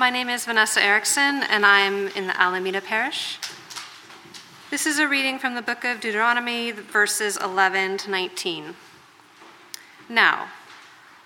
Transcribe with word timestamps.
My 0.00 0.08
name 0.08 0.30
is 0.30 0.46
Vanessa 0.46 0.82
Erickson, 0.82 1.42
and 1.42 1.66
I'm 1.66 2.08
in 2.08 2.26
the 2.26 2.40
Alameda 2.40 2.80
Parish. 2.80 3.38
This 4.70 4.86
is 4.86 4.98
a 4.98 5.06
reading 5.06 5.38
from 5.38 5.54
the 5.54 5.60
book 5.60 5.84
of 5.84 6.00
Deuteronomy, 6.00 6.70
verses 6.70 7.36
11 7.36 7.98
to 7.98 8.10
19. 8.10 8.76
Now, 10.08 10.48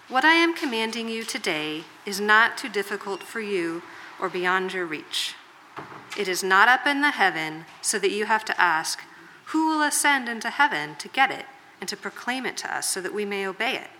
what 0.08 0.24
I 0.24 0.32
am 0.32 0.56
commanding 0.56 1.08
you 1.08 1.22
today 1.22 1.84
is 2.04 2.20
not 2.20 2.58
too 2.58 2.68
difficult 2.68 3.22
for 3.22 3.38
you 3.38 3.84
or 4.20 4.28
beyond 4.28 4.72
your 4.72 4.86
reach. 4.86 5.36
It 6.18 6.26
is 6.26 6.42
not 6.42 6.66
up 6.66 6.84
in 6.84 7.00
the 7.00 7.12
heaven 7.12 7.66
so 7.80 8.00
that 8.00 8.10
you 8.10 8.24
have 8.24 8.44
to 8.46 8.60
ask, 8.60 9.02
Who 9.52 9.68
will 9.68 9.82
ascend 9.82 10.28
into 10.28 10.50
heaven 10.50 10.96
to 10.96 11.06
get 11.06 11.30
it 11.30 11.46
and 11.78 11.88
to 11.88 11.96
proclaim 11.96 12.44
it 12.44 12.56
to 12.56 12.76
us 12.76 12.88
so 12.88 13.00
that 13.00 13.14
we 13.14 13.24
may 13.24 13.46
obey 13.46 13.76
it? 13.76 13.90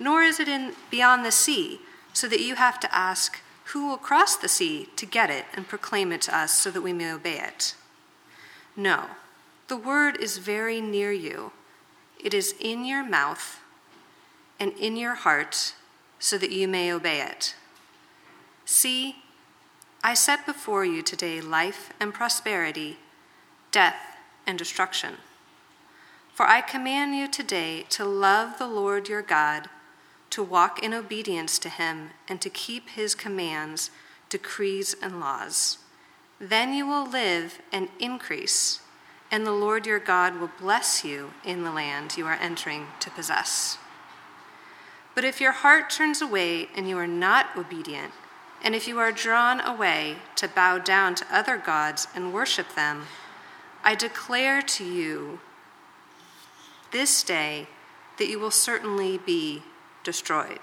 Nor 0.00 0.24
is 0.24 0.40
it 0.40 0.48
in 0.48 0.72
beyond 0.90 1.24
the 1.24 1.30
sea 1.30 1.78
so 2.12 2.26
that 2.26 2.40
you 2.40 2.56
have 2.56 2.80
to 2.80 2.92
ask, 2.92 3.38
who 3.72 3.86
will 3.88 3.96
cross 3.96 4.36
the 4.36 4.48
sea 4.48 4.88
to 4.96 5.06
get 5.06 5.30
it 5.30 5.46
and 5.54 5.66
proclaim 5.66 6.12
it 6.12 6.20
to 6.22 6.36
us 6.36 6.52
so 6.52 6.70
that 6.70 6.82
we 6.82 6.92
may 6.92 7.10
obey 7.10 7.38
it? 7.38 7.74
No, 8.76 9.06
the 9.68 9.76
word 9.76 10.20
is 10.20 10.36
very 10.38 10.80
near 10.80 11.10
you. 11.10 11.52
It 12.22 12.34
is 12.34 12.54
in 12.60 12.84
your 12.84 13.02
mouth 13.02 13.60
and 14.60 14.72
in 14.74 14.96
your 14.96 15.14
heart 15.14 15.74
so 16.18 16.36
that 16.36 16.52
you 16.52 16.68
may 16.68 16.92
obey 16.92 17.22
it. 17.22 17.54
See, 18.66 19.16
I 20.04 20.14
set 20.14 20.44
before 20.44 20.84
you 20.84 21.02
today 21.02 21.40
life 21.40 21.92
and 21.98 22.12
prosperity, 22.12 22.98
death 23.70 23.96
and 24.46 24.58
destruction. 24.58 25.14
For 26.34 26.46
I 26.46 26.60
command 26.60 27.14
you 27.14 27.26
today 27.26 27.86
to 27.90 28.04
love 28.04 28.58
the 28.58 28.66
Lord 28.66 29.08
your 29.08 29.22
God 29.22 29.68
to 30.32 30.42
walk 30.42 30.82
in 30.82 30.94
obedience 30.94 31.58
to 31.58 31.68
him, 31.68 32.10
and 32.26 32.40
to 32.40 32.48
keep 32.48 32.88
his 32.88 33.14
commands, 33.14 33.90
decrees, 34.30 34.96
and 35.02 35.20
laws. 35.20 35.76
Then 36.40 36.72
you 36.72 36.86
will 36.86 37.06
live 37.06 37.60
and 37.70 37.88
increase, 38.00 38.80
and 39.30 39.46
the 39.46 39.52
Lord 39.52 39.86
your 39.86 39.98
God 39.98 40.40
will 40.40 40.50
bless 40.58 41.04
you 41.04 41.34
in 41.44 41.64
the 41.64 41.70
land 41.70 42.16
you 42.16 42.26
are 42.26 42.38
entering 42.40 42.86
to 43.00 43.10
possess. 43.10 43.76
But 45.14 45.24
if 45.24 45.38
your 45.38 45.52
heart 45.52 45.90
turns 45.90 46.22
away 46.22 46.68
and 46.74 46.88
you 46.88 46.96
are 46.96 47.06
not 47.06 47.54
obedient, 47.54 48.12
and 48.64 48.74
if 48.74 48.88
you 48.88 48.98
are 48.98 49.12
drawn 49.12 49.60
away 49.60 50.16
to 50.36 50.48
bow 50.48 50.78
down 50.78 51.14
to 51.16 51.26
other 51.30 51.58
gods 51.58 52.08
and 52.14 52.32
worship 52.32 52.74
them, 52.74 53.02
I 53.84 53.94
declare 53.94 54.62
to 54.62 54.84
you 54.84 55.40
this 56.90 57.22
day 57.22 57.66
that 58.16 58.28
you 58.28 58.38
will 58.38 58.50
certainly 58.50 59.18
be 59.18 59.62
destroyed. 60.04 60.60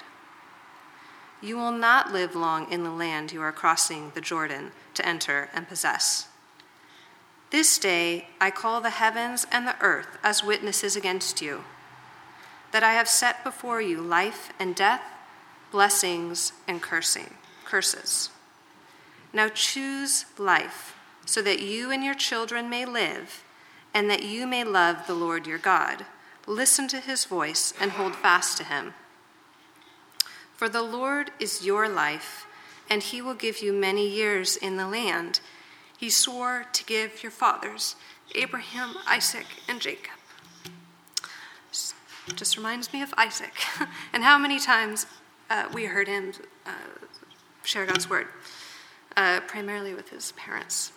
You 1.42 1.58
will 1.58 1.72
not 1.72 2.12
live 2.12 2.36
long 2.36 2.72
in 2.72 2.84
the 2.84 2.92
land 2.92 3.32
you 3.32 3.42
are 3.42 3.52
crossing 3.52 4.12
the 4.14 4.22
Jordan 4.22 4.72
to 4.94 5.08
enter 5.08 5.50
and 5.54 5.68
possess. 5.68 6.28
This 7.52 7.78
day 7.80 8.28
I 8.40 8.52
call 8.52 8.82
the 8.82 8.90
heavens 8.92 9.48
and 9.52 9.66
the 9.66 9.80
earth 9.82 10.18
as 10.24 10.44
witnesses 10.44 10.96
against 10.96 11.42
you, 11.42 11.64
that 12.72 12.84
I 12.84 12.94
have 12.94 13.08
set 13.08 13.44
before 13.44 13.82
you 13.82 14.02
life 14.02 14.52
and 14.60 14.76
death, 14.76 15.02
blessings 15.72 16.54
and 16.68 16.82
cursing, 16.82 17.34
curses. 17.66 18.30
Now 19.34 19.48
choose 19.48 20.26
life, 20.38 20.96
so 21.26 21.42
that 21.42 21.62
you 21.62 21.92
and 21.92 22.04
your 22.04 22.16
children 22.16 22.70
may 22.70 22.86
live, 22.86 23.44
and 23.94 24.10
that 24.10 24.24
you 24.24 24.46
may 24.46 24.64
love 24.64 25.08
the 25.08 25.14
Lord 25.14 25.48
your 25.48 25.58
God. 25.58 26.06
Listen 26.46 26.88
to 26.90 27.00
his 27.00 27.26
voice 27.26 27.74
and 27.80 27.92
hold 27.92 28.16
fast 28.16 28.58
to 28.58 28.64
him. 28.64 28.94
For 30.60 30.68
the 30.68 30.84
Lord 30.84 31.32
is 31.40 31.66
your 31.66 31.88
life, 31.88 32.46
and 32.90 33.02
he 33.02 33.22
will 33.22 33.34
give 33.34 33.62
you 33.62 33.72
many 33.72 34.06
years 34.06 34.58
in 34.58 34.76
the 34.76 34.90
land 34.90 35.40
he 35.98 36.10
swore 36.10 36.66
to 36.74 36.84
give 36.84 37.24
your 37.24 37.32
fathers, 37.32 37.96
Abraham, 38.36 38.96
Isaac, 39.08 39.46
and 39.70 39.80
Jacob. 39.80 40.12
Just 42.36 42.58
reminds 42.58 42.92
me 42.92 43.02
of 43.02 43.14
Isaac 43.16 43.54
and 44.14 44.26
how 44.26 44.38
many 44.38 44.60
times 44.60 45.06
uh, 45.50 45.70
we 45.74 45.86
heard 45.86 46.10
him 46.10 46.34
uh, 46.66 46.72
share 47.64 47.86
God's 47.86 48.10
word, 48.10 48.28
uh, 49.16 49.40
primarily 49.48 49.94
with 49.94 50.10
his 50.10 50.34
parents. 50.34 50.92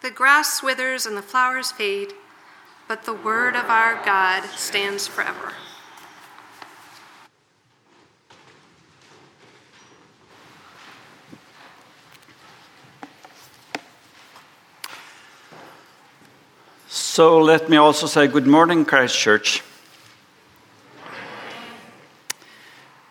The 0.00 0.10
grass 0.10 0.62
withers 0.62 1.04
and 1.04 1.18
the 1.18 1.22
flowers 1.22 1.70
fade, 1.70 2.14
but 2.88 3.04
the 3.04 3.12
word 3.12 3.56
of 3.56 3.66
our 3.66 4.02
God 4.02 4.46
stands 4.56 5.06
forever. 5.06 5.52
So 17.22 17.38
let 17.38 17.68
me 17.68 17.76
also 17.76 18.08
say 18.08 18.26
good 18.26 18.48
morning, 18.48 18.84
Christchurch. 18.84 19.62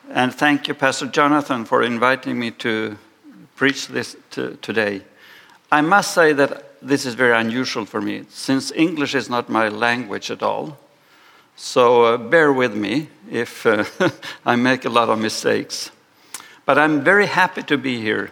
And 0.09 0.35
thank 0.35 0.67
you, 0.67 0.73
Pastor 0.73 1.07
Jonathan, 1.07 1.63
for 1.63 1.81
inviting 1.81 2.37
me 2.37 2.51
to 2.59 2.97
preach 3.55 3.87
this 3.87 4.17
to, 4.31 4.57
today. 4.57 5.03
I 5.71 5.79
must 5.79 6.13
say 6.13 6.33
that 6.33 6.77
this 6.81 7.05
is 7.05 7.13
very 7.13 7.33
unusual 7.39 7.85
for 7.85 8.01
me, 8.01 8.25
since 8.27 8.73
English 8.73 9.15
is 9.15 9.29
not 9.29 9.47
my 9.47 9.69
language 9.69 10.29
at 10.29 10.43
all. 10.43 10.77
So 11.55 12.03
uh, 12.03 12.17
bear 12.17 12.51
with 12.51 12.75
me 12.75 13.07
if 13.31 13.65
uh, 13.65 13.85
I 14.45 14.57
make 14.57 14.83
a 14.83 14.89
lot 14.89 15.07
of 15.07 15.19
mistakes. 15.19 15.89
But 16.65 16.77
I'm 16.77 17.01
very 17.01 17.27
happy 17.27 17.63
to 17.63 17.77
be 17.77 18.01
here. 18.01 18.31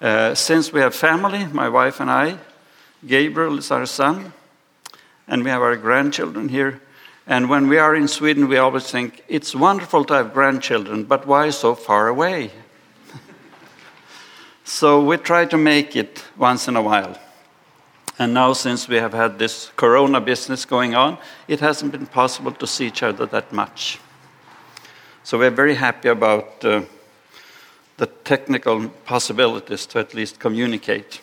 Uh, 0.00 0.34
since 0.34 0.72
we 0.72 0.80
have 0.80 0.96
family, 0.96 1.46
my 1.52 1.68
wife 1.68 2.00
and 2.00 2.10
I, 2.10 2.38
Gabriel 3.06 3.58
is 3.58 3.70
our 3.70 3.86
son, 3.86 4.32
and 5.28 5.44
we 5.44 5.50
have 5.50 5.62
our 5.62 5.76
grandchildren 5.76 6.48
here. 6.48 6.80
And 7.26 7.50
when 7.50 7.68
we 7.68 7.78
are 7.78 7.94
in 7.94 8.06
Sweden, 8.06 8.48
we 8.48 8.56
always 8.56 8.90
think 8.90 9.24
it's 9.28 9.54
wonderful 9.54 10.04
to 10.04 10.14
have 10.14 10.32
grandchildren, 10.32 11.04
but 11.04 11.26
why 11.26 11.50
so 11.50 11.74
far 11.74 12.08
away? 12.08 12.52
so 14.64 15.02
we 15.02 15.16
try 15.16 15.44
to 15.46 15.56
make 15.56 15.96
it 15.96 16.24
once 16.36 16.68
in 16.68 16.76
a 16.76 16.82
while. 16.82 17.18
And 18.18 18.32
now, 18.32 18.54
since 18.54 18.88
we 18.88 18.96
have 18.96 19.12
had 19.12 19.38
this 19.38 19.70
corona 19.76 20.20
business 20.20 20.64
going 20.64 20.94
on, 20.94 21.18
it 21.48 21.60
hasn't 21.60 21.92
been 21.92 22.06
possible 22.06 22.52
to 22.52 22.66
see 22.66 22.86
each 22.86 23.02
other 23.02 23.26
that 23.26 23.52
much. 23.52 23.98
So 25.22 25.38
we're 25.38 25.50
very 25.50 25.74
happy 25.74 26.08
about 26.08 26.64
uh, 26.64 26.82
the 27.96 28.06
technical 28.06 28.88
possibilities 29.04 29.84
to 29.86 29.98
at 29.98 30.14
least 30.14 30.38
communicate. 30.38 31.20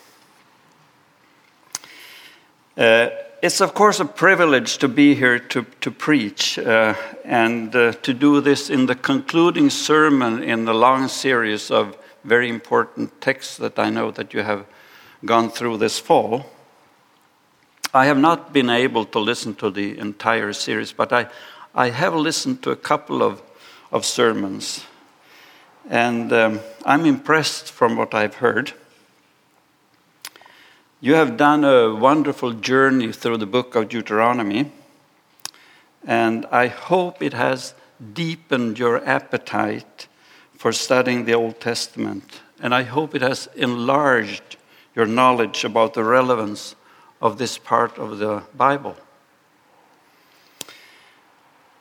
Uh, 2.76 3.08
it's, 3.44 3.60
of 3.60 3.74
course, 3.74 4.00
a 4.00 4.06
privilege 4.06 4.78
to 4.78 4.88
be 4.88 5.14
here 5.14 5.38
to, 5.38 5.66
to 5.82 5.90
preach 5.90 6.58
uh, 6.58 6.94
and 7.26 7.76
uh, 7.76 7.92
to 7.92 8.14
do 8.14 8.40
this 8.40 8.70
in 8.70 8.86
the 8.86 8.94
concluding 8.94 9.68
sermon 9.68 10.42
in 10.42 10.64
the 10.64 10.72
long 10.72 11.08
series 11.08 11.70
of 11.70 11.94
very 12.24 12.48
important 12.48 13.20
texts 13.20 13.58
that 13.58 13.78
I 13.78 13.90
know 13.90 14.10
that 14.12 14.32
you 14.32 14.40
have 14.40 14.64
gone 15.26 15.50
through 15.50 15.76
this 15.76 15.98
fall. 15.98 16.46
I 17.92 18.06
have 18.06 18.16
not 18.16 18.54
been 18.54 18.70
able 18.70 19.04
to 19.04 19.18
listen 19.18 19.54
to 19.56 19.68
the 19.68 19.98
entire 19.98 20.54
series, 20.54 20.94
but 20.94 21.12
I, 21.12 21.26
I 21.74 21.90
have 21.90 22.14
listened 22.14 22.62
to 22.62 22.70
a 22.70 22.76
couple 22.76 23.22
of, 23.22 23.42
of 23.92 24.06
sermons. 24.06 24.86
And 25.90 26.32
um, 26.32 26.60
I'm 26.86 27.04
impressed 27.04 27.70
from 27.70 27.94
what 27.96 28.14
I've 28.14 28.36
heard. 28.36 28.72
You 31.04 31.16
have 31.16 31.36
done 31.36 31.64
a 31.64 31.94
wonderful 31.94 32.54
journey 32.54 33.12
through 33.12 33.36
the 33.36 33.44
book 33.44 33.74
of 33.74 33.90
Deuteronomy, 33.90 34.72
and 36.02 36.46
I 36.46 36.68
hope 36.68 37.20
it 37.20 37.34
has 37.34 37.74
deepened 38.14 38.78
your 38.78 39.06
appetite 39.06 40.08
for 40.56 40.72
studying 40.72 41.26
the 41.26 41.34
Old 41.34 41.60
Testament, 41.60 42.40
and 42.58 42.74
I 42.74 42.84
hope 42.84 43.14
it 43.14 43.20
has 43.20 43.50
enlarged 43.54 44.56
your 44.94 45.04
knowledge 45.04 45.62
about 45.62 45.92
the 45.92 46.02
relevance 46.02 46.74
of 47.20 47.36
this 47.36 47.58
part 47.58 47.98
of 47.98 48.16
the 48.16 48.42
Bible. 48.56 48.96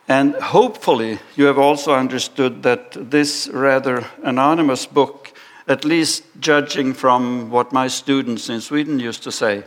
And 0.05 0.35
hopefully, 0.35 1.19
you 1.37 1.45
have 1.45 1.57
also 1.57 1.93
understood 1.93 2.63
that 2.63 3.09
this 3.09 3.47
rather 3.53 4.05
anonymous 4.21 4.85
book, 4.85 5.22
at 5.67 5.85
least 5.85 6.23
judging 6.39 6.93
from 6.93 7.49
what 7.49 7.71
my 7.71 7.87
students 7.87 8.49
in 8.49 8.61
Sweden 8.61 8.99
used 8.99 9.23
to 9.23 9.31
say, 9.31 9.63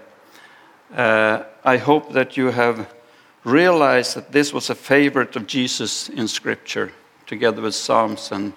uh, 0.94 1.42
I 1.64 1.78
hope 1.78 2.12
that 2.12 2.36
you 2.36 2.50
have 2.50 2.92
realized 3.44 4.16
that 4.16 4.32
this 4.32 4.52
was 4.52 4.70
a 4.70 4.74
favorite 4.74 5.36
of 5.36 5.46
Jesus 5.46 6.08
in 6.08 6.28
Scripture, 6.28 6.92
together 7.26 7.62
with 7.62 7.74
Psalms 7.74 8.30
and, 8.32 8.52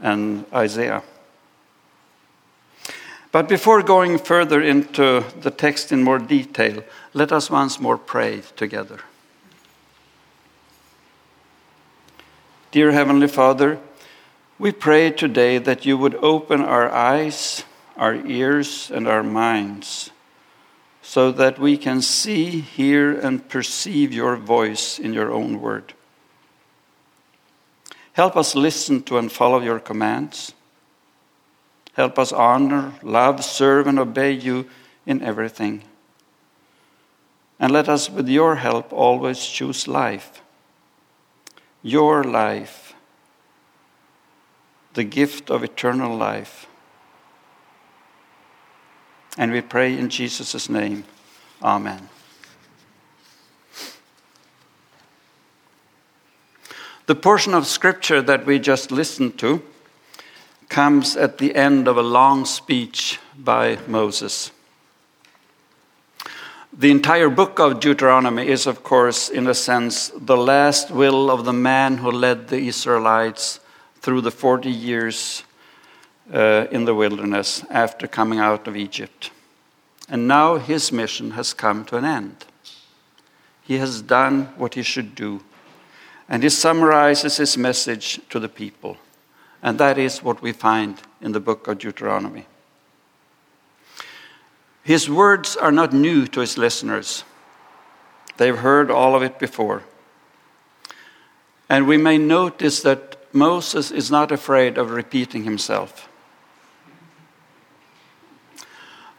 and 0.00 0.44
Isaiah. 0.52 1.02
But 3.32 3.48
before 3.48 3.82
going 3.82 4.18
further 4.18 4.60
into 4.60 5.24
the 5.40 5.50
text 5.50 5.90
in 5.90 6.02
more 6.02 6.18
detail, 6.18 6.84
let 7.14 7.32
us 7.32 7.50
once 7.50 7.80
more 7.80 7.96
pray 7.96 8.42
together. 8.56 9.00
Dear 12.70 12.92
Heavenly 12.92 13.28
Father, 13.28 13.78
we 14.62 14.70
pray 14.70 15.10
today 15.10 15.58
that 15.58 15.84
you 15.84 15.98
would 15.98 16.14
open 16.22 16.60
our 16.60 16.88
eyes, 16.88 17.64
our 17.96 18.14
ears, 18.14 18.92
and 18.94 19.08
our 19.08 19.24
minds 19.24 20.12
so 21.02 21.32
that 21.32 21.58
we 21.58 21.76
can 21.76 22.00
see, 22.00 22.60
hear, 22.60 23.12
and 23.12 23.48
perceive 23.48 24.12
your 24.12 24.36
voice 24.36 25.00
in 25.00 25.12
your 25.12 25.32
own 25.32 25.60
word. 25.60 25.94
Help 28.12 28.36
us 28.36 28.54
listen 28.54 29.02
to 29.02 29.18
and 29.18 29.32
follow 29.32 29.58
your 29.58 29.80
commands. 29.80 30.52
Help 31.94 32.16
us 32.16 32.32
honor, 32.32 32.92
love, 33.02 33.42
serve, 33.42 33.88
and 33.88 33.98
obey 33.98 34.30
you 34.30 34.70
in 35.04 35.20
everything. 35.22 35.82
And 37.58 37.72
let 37.72 37.88
us, 37.88 38.08
with 38.08 38.28
your 38.28 38.54
help, 38.54 38.92
always 38.92 39.44
choose 39.44 39.88
life. 39.88 40.40
Your 41.82 42.22
life, 42.22 42.81
the 44.94 45.04
gift 45.04 45.50
of 45.50 45.64
eternal 45.64 46.16
life. 46.16 46.66
And 49.38 49.52
we 49.52 49.60
pray 49.60 49.96
in 49.96 50.10
Jesus' 50.10 50.68
name. 50.68 51.04
Amen. 51.62 52.08
The 57.06 57.14
portion 57.14 57.54
of 57.54 57.66
scripture 57.66 58.22
that 58.22 58.46
we 58.46 58.58
just 58.58 58.90
listened 58.90 59.38
to 59.38 59.62
comes 60.68 61.16
at 61.16 61.38
the 61.38 61.54
end 61.54 61.88
of 61.88 61.96
a 61.96 62.02
long 62.02 62.44
speech 62.44 63.18
by 63.36 63.78
Moses. 63.86 64.50
The 66.72 66.90
entire 66.90 67.28
book 67.28 67.58
of 67.58 67.80
Deuteronomy 67.80 68.48
is, 68.48 68.66
of 68.66 68.82
course, 68.82 69.28
in 69.28 69.46
a 69.46 69.52
sense, 69.52 70.10
the 70.16 70.36
last 70.36 70.90
will 70.90 71.30
of 71.30 71.44
the 71.44 71.52
man 71.52 71.98
who 71.98 72.10
led 72.10 72.48
the 72.48 72.66
Israelites 72.66 73.60
through 74.02 74.20
the 74.20 74.30
40 74.32 74.68
years 74.68 75.44
uh, 76.32 76.66
in 76.70 76.84
the 76.84 76.94
wilderness 76.94 77.64
after 77.70 78.08
coming 78.08 78.40
out 78.40 78.66
of 78.66 78.76
Egypt. 78.76 79.30
And 80.08 80.26
now 80.26 80.56
his 80.56 80.90
mission 80.90 81.32
has 81.32 81.54
come 81.54 81.84
to 81.86 81.96
an 81.96 82.04
end. 82.04 82.44
He 83.62 83.78
has 83.78 84.02
done 84.02 84.46
what 84.56 84.74
he 84.74 84.82
should 84.82 85.14
do, 85.14 85.42
and 86.28 86.42
he 86.42 86.48
summarizes 86.48 87.36
his 87.36 87.56
message 87.56 88.20
to 88.28 88.40
the 88.40 88.48
people. 88.48 88.96
And 89.62 89.78
that 89.78 89.98
is 89.98 90.22
what 90.22 90.42
we 90.42 90.52
find 90.52 91.00
in 91.20 91.30
the 91.30 91.40
book 91.40 91.68
of 91.68 91.78
Deuteronomy. 91.78 92.46
His 94.82 95.08
words 95.08 95.56
are 95.56 95.70
not 95.70 95.92
new 95.92 96.26
to 96.26 96.40
his 96.40 96.58
listeners, 96.58 97.22
they've 98.36 98.58
heard 98.58 98.90
all 98.90 99.14
of 99.14 99.22
it 99.22 99.38
before. 99.38 99.84
And 101.68 101.86
we 101.86 101.96
may 101.96 102.18
notice 102.18 102.82
that 102.82 103.21
Moses 103.32 103.90
is 103.90 104.10
not 104.10 104.30
afraid 104.30 104.78
of 104.78 104.90
repeating 104.90 105.44
himself. 105.44 106.08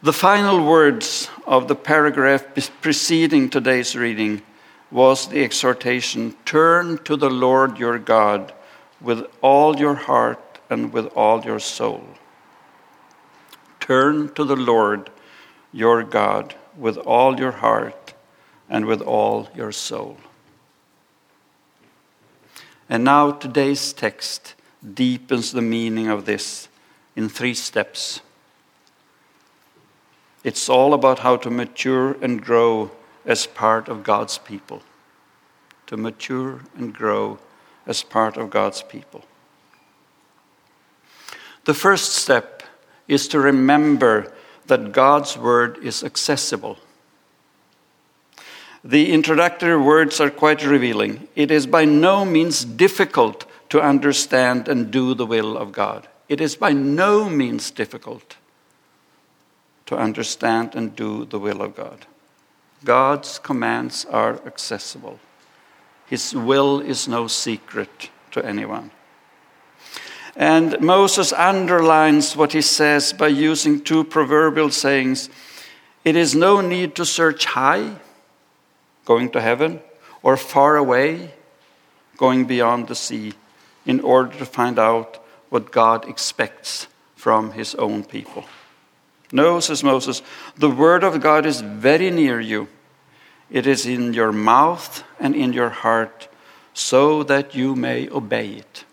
The 0.02 0.12
final 0.12 0.64
words 0.64 1.30
of 1.46 1.66
the 1.66 1.74
paragraph 1.74 2.44
preceding 2.82 3.48
today's 3.48 3.96
reading 3.96 4.42
was 4.90 5.28
the 5.28 5.42
exhortation 5.42 6.36
Turn 6.44 6.98
to 7.04 7.16
the 7.16 7.30
Lord 7.30 7.78
your 7.78 7.98
God 7.98 8.52
with 9.00 9.26
all 9.40 9.76
your 9.76 9.94
heart 9.94 10.58
and 10.68 10.92
with 10.92 11.06
all 11.16 11.42
your 11.42 11.58
soul. 11.58 12.06
Turn 13.80 14.32
to 14.34 14.44
the 14.44 14.56
Lord 14.56 15.10
your 15.72 16.02
God 16.02 16.54
with 16.76 16.96
all 16.98 17.38
your 17.38 17.52
heart 17.52 18.14
and 18.68 18.86
with 18.86 19.00
all 19.02 19.48
your 19.54 19.72
soul. 19.72 20.18
And 22.88 23.04
now 23.04 23.32
today's 23.32 23.92
text 23.92 24.54
deepens 24.92 25.52
the 25.52 25.62
meaning 25.62 26.08
of 26.08 26.26
this 26.26 26.68
in 27.16 27.28
three 27.28 27.54
steps. 27.54 28.20
It's 30.42 30.68
all 30.68 30.92
about 30.92 31.20
how 31.20 31.36
to 31.38 31.50
mature 31.50 32.16
and 32.22 32.42
grow 32.42 32.90
as 33.24 33.46
part 33.46 33.88
of 33.88 34.02
God's 34.02 34.36
people. 34.36 34.82
To 35.86 35.96
mature 35.96 36.60
and 36.76 36.92
grow 36.92 37.38
as 37.86 38.02
part 38.02 38.36
of 38.36 38.50
God's 38.50 38.82
people. 38.82 39.24
The 41.64 41.74
first 41.74 42.12
step 42.12 42.62
is 43.08 43.26
to 43.28 43.40
remember 43.40 44.32
that 44.66 44.92
God's 44.92 45.36
word 45.36 45.78
is 45.78 46.04
accessible. 46.04 46.78
The 48.84 49.12
introductory 49.12 49.78
words 49.78 50.20
are 50.20 50.30
quite 50.30 50.62
revealing. 50.62 51.26
It 51.34 51.50
is 51.50 51.66
by 51.66 51.86
no 51.86 52.26
means 52.26 52.66
difficult 52.66 53.46
to 53.70 53.80
understand 53.80 54.68
and 54.68 54.90
do 54.90 55.14
the 55.14 55.24
will 55.24 55.56
of 55.56 55.72
God. 55.72 56.06
It 56.28 56.38
is 56.40 56.54
by 56.54 56.72
no 56.74 57.30
means 57.30 57.70
difficult 57.70 58.36
to 59.86 59.96
understand 59.96 60.74
and 60.74 60.94
do 60.94 61.24
the 61.24 61.38
will 61.38 61.62
of 61.62 61.74
God. 61.74 62.04
God's 62.84 63.38
commands 63.38 64.04
are 64.04 64.38
accessible. 64.46 65.18
His 66.06 66.34
will 66.34 66.80
is 66.80 67.08
no 67.08 67.26
secret 67.26 68.10
to 68.32 68.44
anyone. 68.44 68.90
And 70.36 70.78
Moses 70.80 71.32
underlines 71.32 72.36
what 72.36 72.52
he 72.52 72.60
says 72.60 73.12
by 73.14 73.28
using 73.28 73.80
two 73.80 74.04
proverbial 74.04 74.70
sayings 74.70 75.30
It 76.04 76.16
is 76.16 76.34
no 76.34 76.60
need 76.60 76.94
to 76.96 77.06
search 77.06 77.46
high, 77.46 77.96
going 79.04 79.30
to 79.30 79.40
heaven, 79.40 79.80
or 80.22 80.36
far 80.36 80.76
away, 80.76 81.34
going 82.16 82.44
beyond 82.44 82.88
the 82.88 82.94
sea, 82.94 83.32
in 83.84 84.00
order 84.00 84.36
to 84.38 84.46
find 84.46 84.78
out 84.78 85.22
what 85.50 85.70
God 85.70 86.08
expects 86.08 86.86
from 87.14 87.52
his 87.52 87.74
own 87.74 88.04
people. 88.04 88.44
No, 89.32 89.60
says 89.60 89.82
Moses, 89.82 90.22
the 90.56 90.70
word 90.70 91.04
of 91.04 91.20
God 91.20 91.44
is 91.46 91.60
very 91.60 92.10
near 92.10 92.40
you 92.40 92.68
it 93.50 93.66
is 93.66 93.86
in 93.86 94.12
your 94.12 94.32
mouth 94.32 95.04
and 95.20 95.34
in 95.34 95.52
your 95.52 95.70
heart, 95.70 96.28
so 96.72 97.22
that 97.22 97.54
you 97.54 97.76
may 97.76 98.08
obey 98.08 98.48
it. 98.48 98.84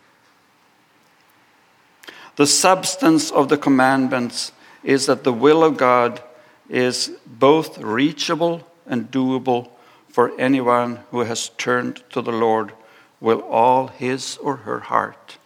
The 2.36 2.46
substance 2.46 3.32
of 3.32 3.50
the 3.50 3.58
commandments 3.58 4.52
is 4.84 5.06
that 5.08 5.24
the 5.24 5.34
will 5.34 5.64
of 5.64 5.78
God 5.78 6.22
is 6.70 7.12
both 7.26 7.78
reachable 7.80 8.68
and 8.86 9.10
doable 9.12 9.70
for 10.12 10.38
anyone 10.40 11.00
who 11.12 11.22
has 11.22 11.50
turned 11.58 12.04
to 12.10 12.22
the 12.22 12.32
Lord 12.32 12.74
with 13.22 13.40
all 13.40 13.88
his 13.88 14.38
or 14.38 14.58
her 14.58 14.80
heart. 14.80 15.38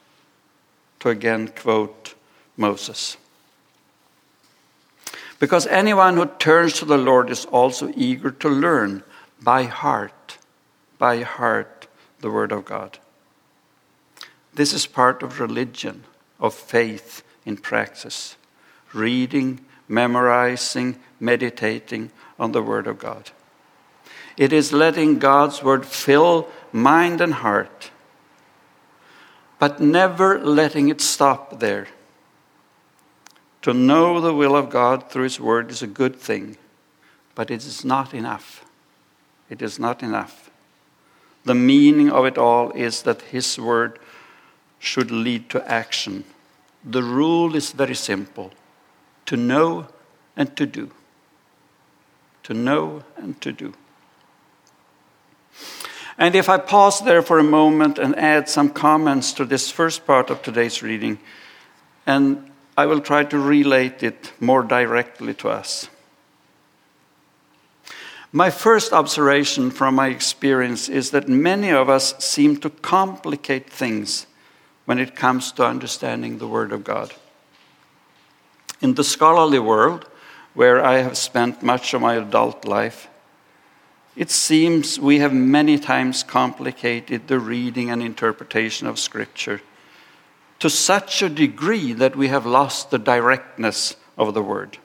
To 1.02 1.10
again 1.10 1.50
quote 1.50 2.16
Moses. 2.58 3.18
Because 5.40 5.68
anyone 5.68 6.16
who 6.16 6.26
turns 6.26 6.74
to 6.74 6.86
the 6.86 6.98
Lord 6.98 7.30
is 7.30 7.46
also 7.46 7.92
eager 7.96 8.32
to 8.32 8.50
learn 8.50 9.04
by 9.42 9.64
heart, 9.64 10.38
by 10.98 11.22
heart, 11.22 11.88
the 12.22 12.32
Word 12.32 12.52
of 12.52 12.66
God. 12.66 12.98
This 14.54 14.74
is 14.74 14.88
part 14.88 15.22
of 15.22 15.40
religion, 15.40 16.06
of 16.40 16.56
faith 16.56 17.22
in 17.46 17.58
practice, 17.58 18.38
reading, 18.94 19.64
memorizing, 19.88 20.98
meditating 21.20 22.12
on 22.40 22.54
the 22.54 22.64
Word 22.64 22.88
of 22.88 22.98
God. 22.98 23.32
It 24.38 24.52
is 24.52 24.74
letting 24.74 25.20
God's 25.20 25.64
Word 25.64 25.86
fill 25.86 26.50
mind 26.72 27.22
and 27.22 27.36
heart, 27.36 27.92
but 29.60 29.80
never 29.80 30.40
letting 30.40 30.90
it 30.90 31.00
stop 31.00 31.60
there. 31.60 31.88
To 33.62 33.74
know 33.74 34.20
the 34.20 34.34
will 34.34 34.56
of 34.56 34.70
God 34.70 35.10
through 35.10 35.24
His 35.24 35.40
Word 35.40 35.72
is 35.72 35.82
a 35.82 35.88
good 35.88 36.18
thing, 36.18 36.58
but 37.34 37.50
it 37.50 37.66
is 37.66 37.86
not 37.86 38.14
enough. 38.14 38.66
It 39.50 39.62
is 39.62 39.80
not 39.80 40.04
enough. 40.04 40.50
The 41.46 41.56
meaning 41.56 42.12
of 42.12 42.26
it 42.26 42.38
all 42.38 42.72
is 42.72 43.04
that 43.04 43.22
His 43.22 43.58
Word 43.58 44.00
should 44.80 45.12
lead 45.12 45.50
to 45.52 45.72
action. 45.72 46.26
The 46.84 47.02
rule 47.02 47.56
is 47.56 47.72
very 47.72 47.96
simple 47.96 48.52
to 49.26 49.38
know 49.38 49.88
and 50.36 50.56
to 50.58 50.66
do. 50.66 50.92
To 52.44 52.54
know 52.54 53.04
and 53.18 53.40
to 53.42 53.52
do. 53.52 53.74
And 56.18 56.36
if 56.36 56.48
I 56.48 56.58
pause 56.58 57.02
there 57.02 57.22
for 57.22 57.40
a 57.40 57.44
moment 57.44 58.00
and 58.00 58.16
add 58.18 58.48
some 58.48 58.70
comments 58.70 59.34
to 59.34 59.46
this 59.46 59.70
first 59.70 60.06
part 60.06 60.30
of 60.30 60.42
today's 60.42 60.82
reading, 60.82 61.20
and 62.08 62.52
I 62.78 62.86
will 62.86 63.02
try 63.02 63.24
to 63.26 63.38
relate 63.38 64.04
it 64.04 64.32
more 64.40 64.64
directly 64.64 65.34
to 65.36 65.50
us. 65.50 65.90
My 68.32 68.50
first 68.50 68.92
observation 68.92 69.72
from 69.72 69.96
my 69.96 70.08
experience 70.08 70.90
is 70.90 71.12
that 71.12 71.30
many 71.30 71.72
of 71.72 71.90
us 71.90 72.16
seem 72.24 72.58
to 72.58 72.70
complicate 72.70 73.70
things 73.70 74.28
when 74.86 75.00
it 75.00 75.16
comes 75.16 75.52
to 75.54 75.66
understanding 75.66 76.38
the 76.38 76.48
Word 76.48 76.72
of 76.72 76.84
God. 76.84 77.14
In 78.82 78.96
the 78.96 79.04
scholarly 79.04 79.60
world, 79.60 80.10
where 80.54 80.84
I 80.84 80.98
have 80.98 81.18
spent 81.18 81.64
much 81.64 81.94
of 81.94 82.02
my 82.02 82.16
adult 82.16 82.66
life, 82.66 83.08
it 84.16 84.32
seems 84.32 85.00
we 85.00 85.20
have 85.20 85.34
many 85.34 85.78
times 85.78 86.24
complicated 86.24 87.28
the 87.28 87.40
reading 87.40 87.90
and 87.90 88.02
interpretation 88.02 88.88
of 88.88 89.00
Scripture 89.00 89.62
to 90.60 90.70
such 90.70 91.22
a 91.22 91.30
degree 91.30 91.94
that 91.94 92.16
we 92.16 92.30
have 92.30 92.46
lost 92.46 92.92
the 92.92 92.98
directness 92.98 93.96
of 94.18 94.34
the 94.34 94.42
Word. 94.42 94.78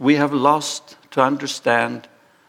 we 0.00 0.16
have 0.16 0.32
lost 0.32 0.96
to 1.12 1.20
understand 1.20 2.08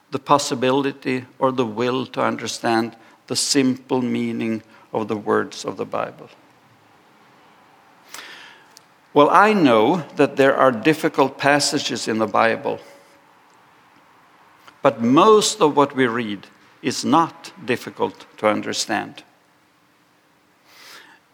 the 0.09 0.17
possibility 0.19 1.25
or 1.37 1.51
the 1.51 1.65
will 1.65 2.05
to 2.07 2.23
understand 2.23 2.95
the 3.27 3.35
simple 3.35 4.01
meaning 4.01 4.63
of 4.93 5.09
the 5.09 5.17
words 5.17 5.63
of 5.65 5.77
the 5.77 5.85
Bible. 5.85 6.29
Well, 9.13 9.29
I 9.29 9.51
know 9.51 10.05
that 10.15 10.37
there 10.37 10.55
are 10.55 10.71
difficult 10.71 11.37
passages 11.37 12.07
in 12.07 12.17
the 12.17 12.27
Bible, 12.27 12.79
but 14.81 15.01
most 15.01 15.61
of 15.61 15.75
what 15.75 15.95
we 15.95 16.07
read 16.07 16.47
is 16.81 17.05
not 17.05 17.51
difficult 17.65 18.25
to 18.37 18.47
understand. 18.47 19.23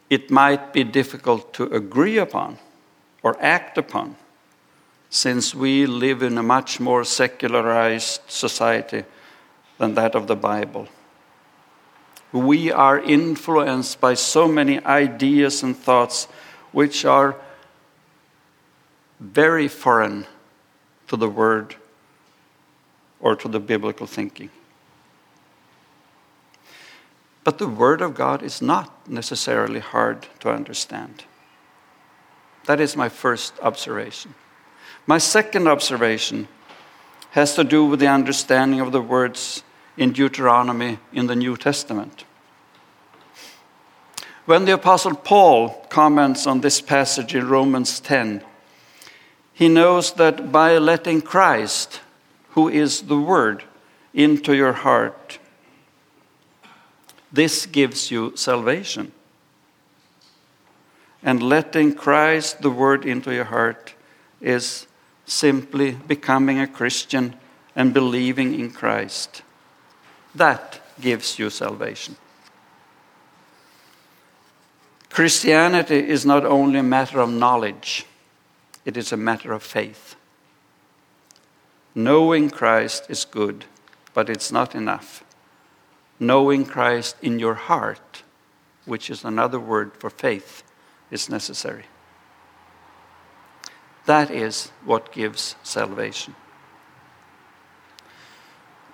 It 0.10 0.30
might 0.32 0.74
be 0.74 0.84
difficult 0.84 1.54
to 1.54 1.64
agree 1.66 2.18
upon 2.18 2.58
or 3.24 3.38
act 3.42 3.78
upon 3.78 4.16
since 5.10 5.56
we 5.56 5.86
live 5.86 6.22
in 6.22 6.38
a 6.38 6.44
much 6.44 6.80
more 6.80 7.04
secularized 7.04 8.22
society 8.28 9.04
than 9.78 9.94
that 9.96 10.16
of 10.16 10.28
the 10.28 10.36
Bible. 10.36 10.88
We 12.34 12.72
are 12.72 13.00
influenced 13.00 14.02
by 14.02 14.16
so 14.16 14.48
many 14.48 14.84
ideas 14.84 15.64
and 15.64 15.76
thoughts 15.76 16.26
which 16.74 17.06
are 17.06 17.38
very 19.20 19.68
foreign 19.68 20.26
to 21.08 21.16
the 21.16 21.30
Word 21.30 21.76
or 23.20 23.36
to 23.36 23.48
the 23.48 23.60
biblical 23.60 24.08
thinking. 24.08 24.50
But 27.44 27.58
the 27.58 27.68
Word 27.68 28.02
of 28.02 28.14
God 28.14 28.44
is 28.44 28.62
not 28.62 29.10
necessarily 29.10 29.80
hard 29.80 30.28
to 30.42 30.50
understand. 30.52 31.24
That 32.66 32.82
is 32.82 32.98
my 32.98 33.08
first 33.08 33.54
observation. 33.62 34.36
My 35.06 35.18
second 35.18 35.68
observation 35.68 36.50
has 37.32 37.56
to 37.56 37.64
do 37.64 37.86
with 37.86 38.00
the 38.00 38.08
understanding 38.08 38.82
of 38.82 38.92
the 38.92 39.02
words 39.02 39.64
in 39.96 40.12
Deuteronomy 40.12 41.00
in 41.14 41.28
the 41.28 41.36
New 41.36 41.56
Testament. 41.56 42.26
When 44.46 44.66
the 44.66 44.74
Apostle 44.74 45.16
Paul 45.16 45.70
comments 45.90 46.48
on 46.48 46.62
this 46.62 46.82
passage 46.82 47.36
in 47.36 47.48
Romans 47.48 48.00
10, 48.00 48.44
he 49.54 49.70
knows 49.70 50.14
that 50.14 50.52
by 50.52 50.78
letting 50.78 51.22
Christ, 51.22 52.02
who 52.58 52.70
is 52.70 53.04
the 53.04 53.20
Word, 53.20 53.64
into 54.16 54.56
your 54.56 54.74
heart, 54.74 55.38
this 57.32 57.68
gives 57.68 58.10
you 58.10 58.36
salvation. 58.36 59.12
And 61.22 61.44
letting 61.44 61.94
Christ, 61.94 62.64
the 62.64 62.72
Word, 62.72 63.06
into 63.06 63.32
your 63.32 63.44
heart 63.44 63.94
is 64.42 64.88
simply 65.28 65.92
becoming 65.92 66.60
a 66.60 66.66
Christian 66.66 67.36
and 67.76 67.94
believing 67.94 68.60
in 68.60 68.72
Christ. 68.72 69.44
That 70.34 70.82
gives 71.00 71.38
you 71.38 71.52
salvation. 71.52 72.16
Christianity 75.12 76.10
is 76.10 76.26
not 76.26 76.44
only 76.44 76.80
a 76.80 76.84
matter 76.98 77.20
of 77.20 77.30
knowledge, 77.30 78.08
it 78.84 78.98
is 78.98 79.12
a 79.12 79.18
matter 79.18 79.54
of 79.54 79.62
faith. 79.62 80.16
Knowing 81.98 82.48
Christ 82.48 83.08
is 83.10 83.26
good, 83.26 83.66
but 84.14 84.30
it's 84.30 84.52
not 84.52 84.76
enough. 84.76 85.24
Knowing 86.20 86.64
Christ 86.64 87.16
in 87.24 87.40
your 87.40 87.56
heart, 87.56 88.22
which 88.86 89.10
is 89.10 89.26
another 89.26 89.60
word 89.60 89.92
for 89.98 90.12
faith, 90.12 90.62
is 91.10 91.28
necessary. 91.28 91.86
That 94.06 94.30
is 94.30 94.70
what 94.86 95.12
gives 95.12 95.56
salvation. 95.64 96.36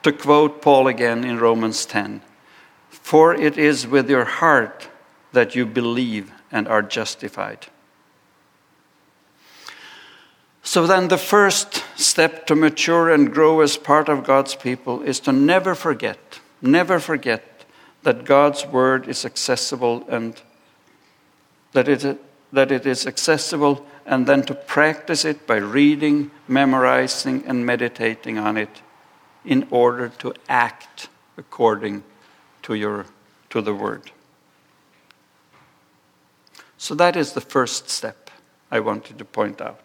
To 0.03 0.13
quote 0.13 0.61
Paul 0.61 0.87
again 0.87 1.25
in 1.25 1.39
Romans 1.39 1.85
10 1.85 2.21
For 2.87 3.33
it 3.33 3.57
is 3.57 3.85
with 3.85 4.09
your 4.09 4.23
heart 4.23 4.87
that 5.33 5.55
you 5.55 5.65
believe 5.65 6.31
and 6.49 6.69
are 6.69 6.81
justified. 6.81 7.67
So 10.73 10.87
then, 10.87 11.09
the 11.09 11.19
first 11.19 11.83
step 11.95 12.47
to 12.47 12.55
mature 12.55 13.13
and 13.13 13.31
grow 13.31 13.61
as 13.61 13.77
part 13.77 14.09
of 14.09 14.23
God's 14.23 14.55
people 14.55 15.03
is 15.03 15.19
to 15.19 15.31
never 15.31 15.75
forget, 15.75 16.39
never 16.63 16.99
forget 16.99 17.43
that 18.01 18.25
God's 18.25 18.65
word 18.65 19.07
is 19.07 19.23
accessible 19.23 20.03
and 20.09 20.41
that 21.73 21.87
it, 21.87 22.19
that 22.51 22.71
it 22.71 22.87
is 22.87 23.05
accessible 23.05 23.85
and 24.07 24.25
then 24.25 24.41
to 24.45 24.55
practice 24.55 25.25
it 25.25 25.45
by 25.45 25.57
reading, 25.57 26.31
memorizing, 26.47 27.43
and 27.45 27.67
meditating 27.67 28.39
on 28.39 28.57
it 28.57 28.81
in 29.45 29.67
order 29.69 30.09
to 30.09 30.33
act 30.49 31.07
according 31.37 32.03
to, 32.63 32.73
your, 32.73 33.05
to 33.51 33.61
the 33.61 33.75
word. 33.75 34.09
So 36.79 36.95
that 36.95 37.15
is 37.15 37.33
the 37.33 37.41
first 37.41 37.91
step 37.91 38.31
I 38.71 38.79
wanted 38.79 39.19
to 39.19 39.25
point 39.25 39.61
out. 39.61 39.82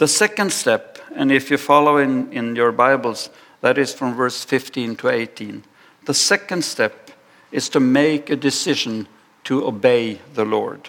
The 0.00 0.08
second 0.08 0.50
step, 0.50 0.98
and 1.14 1.30
if 1.30 1.50
you 1.50 1.58
follow 1.58 1.98
in, 1.98 2.32
in 2.32 2.56
your 2.56 2.72
Bibles, 2.72 3.28
that 3.60 3.76
is 3.76 3.92
from 3.92 4.14
verse 4.14 4.42
15 4.42 4.96
to 4.96 5.10
18. 5.10 5.62
The 6.06 6.14
second 6.14 6.64
step 6.64 7.10
is 7.52 7.68
to 7.68 7.80
make 7.80 8.30
a 8.30 8.36
decision 8.36 9.08
to 9.44 9.66
obey 9.66 10.22
the 10.32 10.46
Lord. 10.46 10.88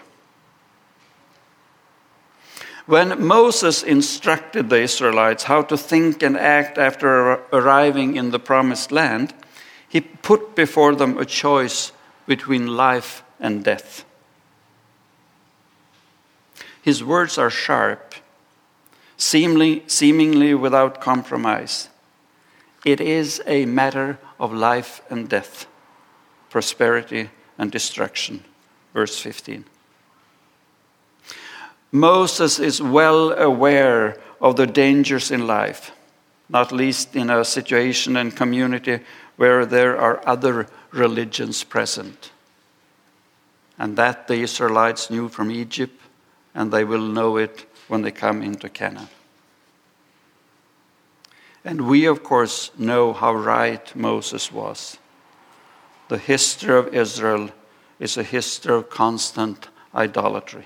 When 2.85 3.21
Moses 3.21 3.83
instructed 3.83 4.69
the 4.69 4.79
Israelites 4.79 5.43
how 5.43 5.63
to 5.63 5.75
think 5.75 6.23
and 6.23 6.37
act 6.37 6.77
after 6.77 7.33
arriving 7.51 8.15
in 8.15 8.31
the 8.31 8.39
promised 8.39 8.93
land, 8.93 9.33
he 9.89 9.99
put 9.99 10.55
before 10.55 10.95
them 10.95 11.17
a 11.17 11.25
choice 11.25 11.91
between 12.27 12.77
life 12.77 13.23
and 13.41 13.61
death. 13.61 14.05
His 16.81 17.03
words 17.03 17.37
are 17.37 17.49
sharp, 17.49 18.15
seemingly, 19.21 19.83
seemingly 19.85 20.55
without 20.55 20.99
compromise. 20.99 21.89
It 22.83 22.99
is 22.99 23.39
a 23.45 23.65
matter 23.65 24.17
of 24.39 24.51
life 24.51 25.01
and 25.11 25.29
death, 25.29 25.67
prosperity 26.49 27.29
and 27.55 27.71
destruction. 27.71 28.43
Verse 28.95 29.19
15. 29.19 29.65
Moses 31.91 32.57
is 32.57 32.81
well 32.81 33.33
aware 33.33 34.17
of 34.41 34.55
the 34.55 34.65
dangers 34.65 35.29
in 35.29 35.45
life, 35.45 35.91
not 36.49 36.71
least 36.71 37.15
in 37.15 37.29
a 37.29 37.45
situation 37.45 38.17
and 38.17 38.35
community 38.35 39.01
where 39.35 39.67
there 39.67 39.99
are 39.99 40.27
other 40.27 40.65
religions 40.89 41.63
present. 41.63 42.31
And 43.77 43.95
that 43.97 44.27
the 44.27 44.41
Israelites 44.41 45.11
knew 45.11 45.29
from 45.29 45.51
Egypt, 45.51 46.01
and 46.55 46.71
they 46.71 46.83
will 46.83 47.05
know 47.05 47.37
it 47.37 47.70
when 47.91 48.03
they 48.03 48.11
come 48.11 48.41
into 48.41 48.69
Canaan. 48.69 49.09
And 51.65 51.89
we, 51.89 52.05
of 52.05 52.23
course, 52.23 52.71
know 52.77 53.11
how 53.11 53.33
right 53.33 53.93
Moses 53.95 54.51
was. 54.51 54.97
The 56.07 56.17
history 56.17 56.73
of 56.73 56.93
Israel 56.93 57.49
is 57.99 58.15
a 58.15 58.23
history 58.23 58.75
of 58.75 58.89
constant 58.89 59.67
idolatry 59.93 60.65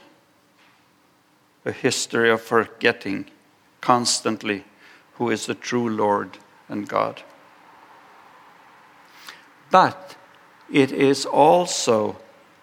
a 1.66 1.72
history 1.72 2.30
of 2.30 2.42
forgetting 2.42 3.26
constantly 3.82 4.64
who 5.16 5.32
is 5.32 5.48
the 5.48 5.56
true 5.56 5.90
Lord 5.90 6.38
and 6.70 6.88
God. 6.88 7.24
But 9.72 10.16
it 10.72 10.92
is 10.92 11.26
also 11.26 12.18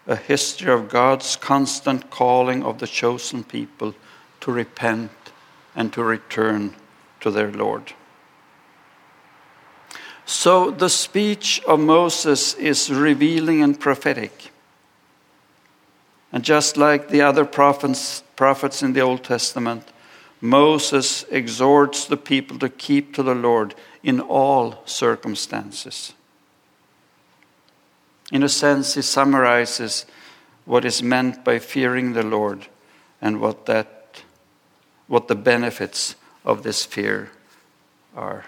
a 0.07 0.15
history 0.15 0.71
of 0.71 0.89
God's 0.89 1.35
constant 1.35 2.09
calling 2.09 2.63
of 2.63 2.79
the 2.79 2.87
chosen 2.87 3.43
people 3.43 3.93
to 4.43 4.51
repent 4.51 5.09
and 5.73 5.93
to 5.93 6.03
return 6.03 6.75
to 7.21 7.31
their 7.31 7.49
Lord. 7.49 7.93
So 10.25 10.69
the 10.69 10.89
speech 10.89 11.61
of 11.65 11.79
Moses 11.79 12.53
is 12.55 12.91
revealing 12.91 13.63
and 13.63 13.79
prophetic. 13.79 14.51
And 16.33 16.43
just 16.43 16.75
like 16.75 17.07
the 17.07 17.21
other 17.21 17.45
prophets, 17.45 18.21
prophets 18.35 18.83
in 18.83 18.91
the 18.91 18.99
Old 18.99 19.23
Testament, 19.23 19.87
Moses 20.41 21.23
exhorts 21.29 22.03
the 22.03 22.17
people 22.17 22.59
to 22.59 22.67
keep 22.67 23.15
to 23.15 23.23
the 23.23 23.35
Lord 23.35 23.75
in 24.03 24.19
all 24.19 24.81
circumstances. 24.85 26.11
In 28.29 28.43
a 28.43 28.49
sense, 28.49 28.95
he 28.95 29.03
summarizes 29.03 30.05
what 30.65 30.83
is 30.83 31.01
meant 31.01 31.45
by 31.45 31.59
fearing 31.59 32.11
the 32.11 32.23
Lord 32.23 32.67
and 33.21 33.39
what, 33.39 33.67
that, 33.67 34.02
what 35.13 35.27
the 35.27 35.35
benefits 35.35 36.15
of 36.43 36.63
this 36.63 36.83
fear 36.83 37.29
are. 38.15 38.45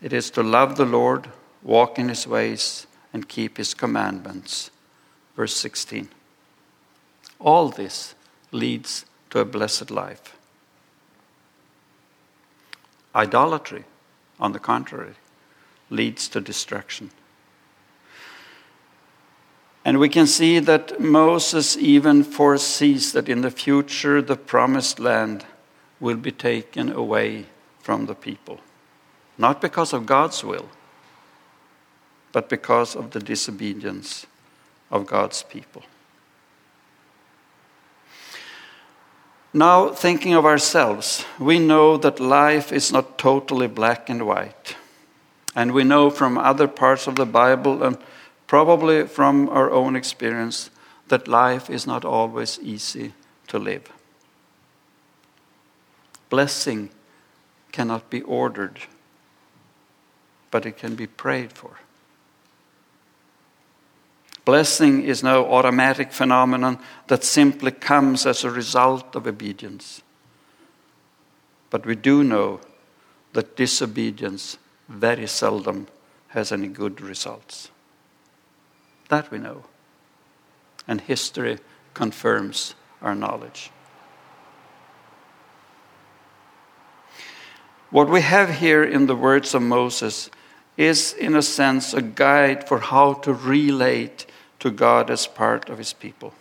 It 0.00 0.14
is 0.14 0.30
to 0.30 0.42
love 0.42 0.76
the 0.76 0.86
Lord, 0.86 1.28
walk 1.62 1.98
in 1.98 2.08
his 2.08 2.26
ways, 2.26 2.86
and 3.12 3.28
keep 3.28 3.58
his 3.58 3.74
commandments. 3.74 4.70
Verse 5.36 5.54
16. 5.54 6.08
All 7.38 7.68
this 7.68 8.14
leads 8.50 9.04
to 9.28 9.40
a 9.40 9.44
blessed 9.44 9.90
life. 9.90 10.34
Idolatry, 13.14 13.84
on 14.40 14.52
the 14.52 14.58
contrary, 14.58 15.16
leads 15.90 16.28
to 16.28 16.40
destruction. 16.40 17.10
And 19.84 19.98
we 19.98 20.08
can 20.08 20.26
see 20.26 20.60
that 20.60 21.00
Moses 21.00 21.76
even 21.76 22.22
foresees 22.22 23.12
that 23.12 23.28
in 23.28 23.40
the 23.40 23.50
future 23.50 24.22
the 24.22 24.36
promised 24.36 25.00
land 25.00 25.44
will 25.98 26.16
be 26.16 26.30
taken 26.30 26.92
away 26.92 27.46
from 27.80 28.06
the 28.06 28.14
people. 28.14 28.60
Not 29.38 29.60
because 29.60 29.92
of 29.92 30.06
God's 30.06 30.44
will, 30.44 30.68
but 32.30 32.48
because 32.48 32.94
of 32.94 33.10
the 33.10 33.20
disobedience 33.20 34.26
of 34.90 35.06
God's 35.06 35.42
people. 35.42 35.82
Now, 39.54 39.88
thinking 39.88 40.32
of 40.32 40.46
ourselves, 40.46 41.26
we 41.38 41.58
know 41.58 41.98
that 41.98 42.20
life 42.20 42.72
is 42.72 42.90
not 42.90 43.18
totally 43.18 43.66
black 43.66 44.08
and 44.08 44.26
white. 44.26 44.76
And 45.54 45.72
we 45.72 45.84
know 45.84 46.08
from 46.08 46.38
other 46.38 46.66
parts 46.66 47.06
of 47.06 47.16
the 47.16 47.26
Bible 47.26 47.82
and 47.82 47.98
probably 48.52 49.06
from 49.06 49.48
our 49.48 49.70
own 49.70 49.96
experience 49.96 50.68
that 51.08 51.26
life 51.26 51.70
is 51.70 51.86
not 51.86 52.04
always 52.04 52.58
easy 52.58 53.14
to 53.46 53.58
live. 53.58 53.90
Blessing 56.28 56.90
cannot 57.72 58.10
be 58.10 58.20
ordered, 58.20 58.78
but 60.50 60.66
it 60.66 60.76
can 60.76 60.94
be 60.94 61.06
prayed 61.06 61.50
for. 61.50 61.78
Blessing 64.44 65.02
is 65.02 65.22
no 65.22 65.50
automatic 65.50 66.12
phenomenon 66.12 66.78
that 67.06 67.24
simply 67.24 67.70
comes 67.70 68.26
as 68.26 68.44
a 68.44 68.50
result 68.50 69.16
of 69.16 69.26
obedience. 69.26 70.02
But 71.70 71.86
we 71.86 71.94
do 71.94 72.22
know 72.22 72.60
that 73.32 73.56
disobedience 73.56 74.58
very 74.90 75.26
seldom 75.26 75.86
has 76.28 76.52
any 76.52 76.68
good 76.68 77.00
results. 77.00 77.71
That 79.12 79.30
we 79.30 79.36
know. 79.36 79.64
And 80.88 80.98
history 81.02 81.58
confirms 81.92 82.74
our 83.02 83.14
knowledge. 83.14 83.70
What 87.90 88.08
we 88.08 88.22
have 88.22 88.48
here 88.54 88.82
in 88.82 89.08
the 89.08 89.14
words 89.14 89.52
of 89.52 89.60
Moses 89.60 90.30
is, 90.78 91.12
in 91.12 91.36
a 91.36 91.42
sense, 91.42 91.92
a 91.92 92.00
guide 92.00 92.66
for 92.66 92.78
how 92.78 93.12
to 93.24 93.34
relate 93.34 94.24
to 94.60 94.70
God 94.70 95.10
as 95.10 95.26
part 95.26 95.68
of 95.68 95.76
his 95.76 95.92
people. 95.92 96.32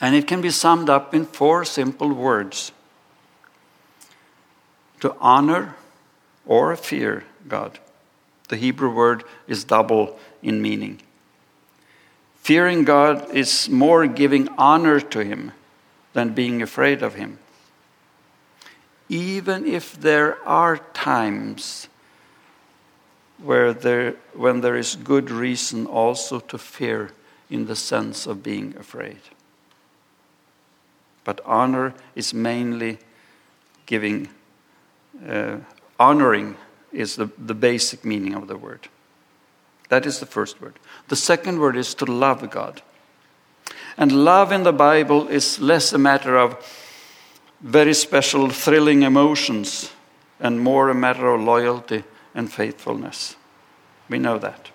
And 0.00 0.16
it 0.16 0.26
can 0.26 0.40
be 0.40 0.48
summed 0.48 0.88
up 0.88 1.14
in 1.14 1.26
four 1.26 1.66
simple 1.66 2.14
words 2.14 2.72
to 5.00 5.14
honor 5.20 5.76
or 6.46 6.74
fear 6.76 7.24
God. 7.46 7.78
The 8.48 8.56
Hebrew 8.56 8.90
word 8.90 9.24
is 9.46 9.64
double 9.64 10.18
in 10.42 10.62
meaning. 10.62 11.02
Fearing 12.42 12.82
God 12.82 13.30
is 13.30 13.68
more 13.68 14.08
giving 14.08 14.48
honor 14.58 14.98
to 15.00 15.20
Him 15.20 15.52
than 16.12 16.34
being 16.34 16.60
afraid 16.60 17.00
of 17.00 17.14
Him. 17.14 17.38
Even 19.08 19.64
if 19.64 19.92
there 20.00 20.42
are 20.44 20.78
times 20.92 21.86
where 23.38 23.72
there, 23.72 24.16
when 24.34 24.60
there 24.60 24.76
is 24.76 24.96
good 24.96 25.30
reason 25.30 25.86
also 25.86 26.40
to 26.40 26.58
fear 26.58 27.12
in 27.48 27.66
the 27.66 27.76
sense 27.76 28.26
of 28.26 28.42
being 28.42 28.74
afraid. 28.76 29.20
But 31.22 31.40
honor 31.44 31.94
is 32.16 32.34
mainly 32.34 32.98
giving, 33.86 34.28
uh, 35.28 35.58
honoring 36.00 36.56
is 36.92 37.14
the, 37.14 37.30
the 37.38 37.54
basic 37.54 38.04
meaning 38.04 38.34
of 38.34 38.48
the 38.48 38.56
word. 38.56 38.88
That 39.90 40.06
is 40.06 40.18
the 40.18 40.26
first 40.26 40.60
word. 40.60 40.78
The 41.08 41.16
second 41.16 41.58
word 41.58 41.76
is 41.76 41.94
to 41.94 42.04
love 42.04 42.48
God. 42.50 42.82
And 43.96 44.24
love 44.24 44.52
in 44.52 44.62
the 44.62 44.72
Bible 44.72 45.28
is 45.28 45.60
less 45.60 45.92
a 45.92 45.98
matter 45.98 46.36
of 46.36 46.56
very 47.60 47.94
special, 47.94 48.48
thrilling 48.48 49.02
emotions 49.02 49.92
and 50.40 50.60
more 50.60 50.88
a 50.88 50.94
matter 50.94 51.28
of 51.28 51.40
loyalty 51.40 52.04
and 52.34 52.52
faithfulness. 52.52 53.36
We 54.08 54.18
know 54.18 54.38
that. 54.38 54.70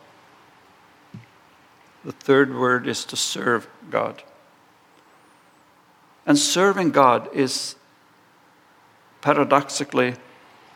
The 2.05 2.13
third 2.13 2.55
word 2.55 2.87
is 2.87 3.03
to 3.05 3.17
serve 3.17 3.67
God. 3.89 4.23
And 6.25 6.37
serving 6.37 6.91
God 6.91 7.29
is 7.33 7.75
paradoxically 9.21 10.15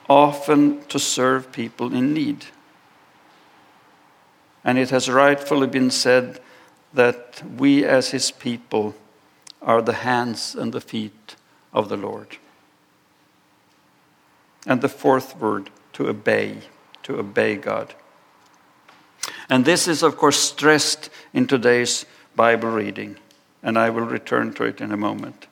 often 0.09 0.83
to 0.87 0.99
serve 0.99 1.51
people 1.53 1.93
in 1.93 2.13
need. 2.13 2.45
And 4.63 4.77
it 4.77 4.89
has 4.91 5.09
rightfully 5.09 5.67
been 5.67 5.91
said 5.91 6.39
that 6.93 7.41
we, 7.57 7.83
as 7.85 8.11
His 8.11 8.31
people, 8.31 8.95
are 9.61 9.81
the 9.81 9.93
hands 9.93 10.55
and 10.55 10.73
the 10.73 10.81
feet 10.81 11.35
of 11.73 11.89
the 11.89 11.97
Lord. 11.97 12.37
And 14.65 14.81
the 14.81 14.89
fourth 14.89 15.37
word, 15.37 15.69
to 15.93 16.07
obey 16.07 16.61
to 17.03 17.19
obey 17.19 17.55
God. 17.55 17.93
And 19.49 19.65
this 19.65 19.87
is, 19.87 20.03
of 20.03 20.17
course, 20.17 20.39
stressed 20.39 21.09
in 21.33 21.47
today's 21.47 22.05
Bible 22.35 22.69
reading, 22.69 23.17
and 23.61 23.77
I 23.77 23.89
will 23.89 24.05
return 24.05 24.53
to 24.55 24.63
it 24.63 24.81
in 24.81 24.91
a 24.91 24.97
moment. 24.97 25.47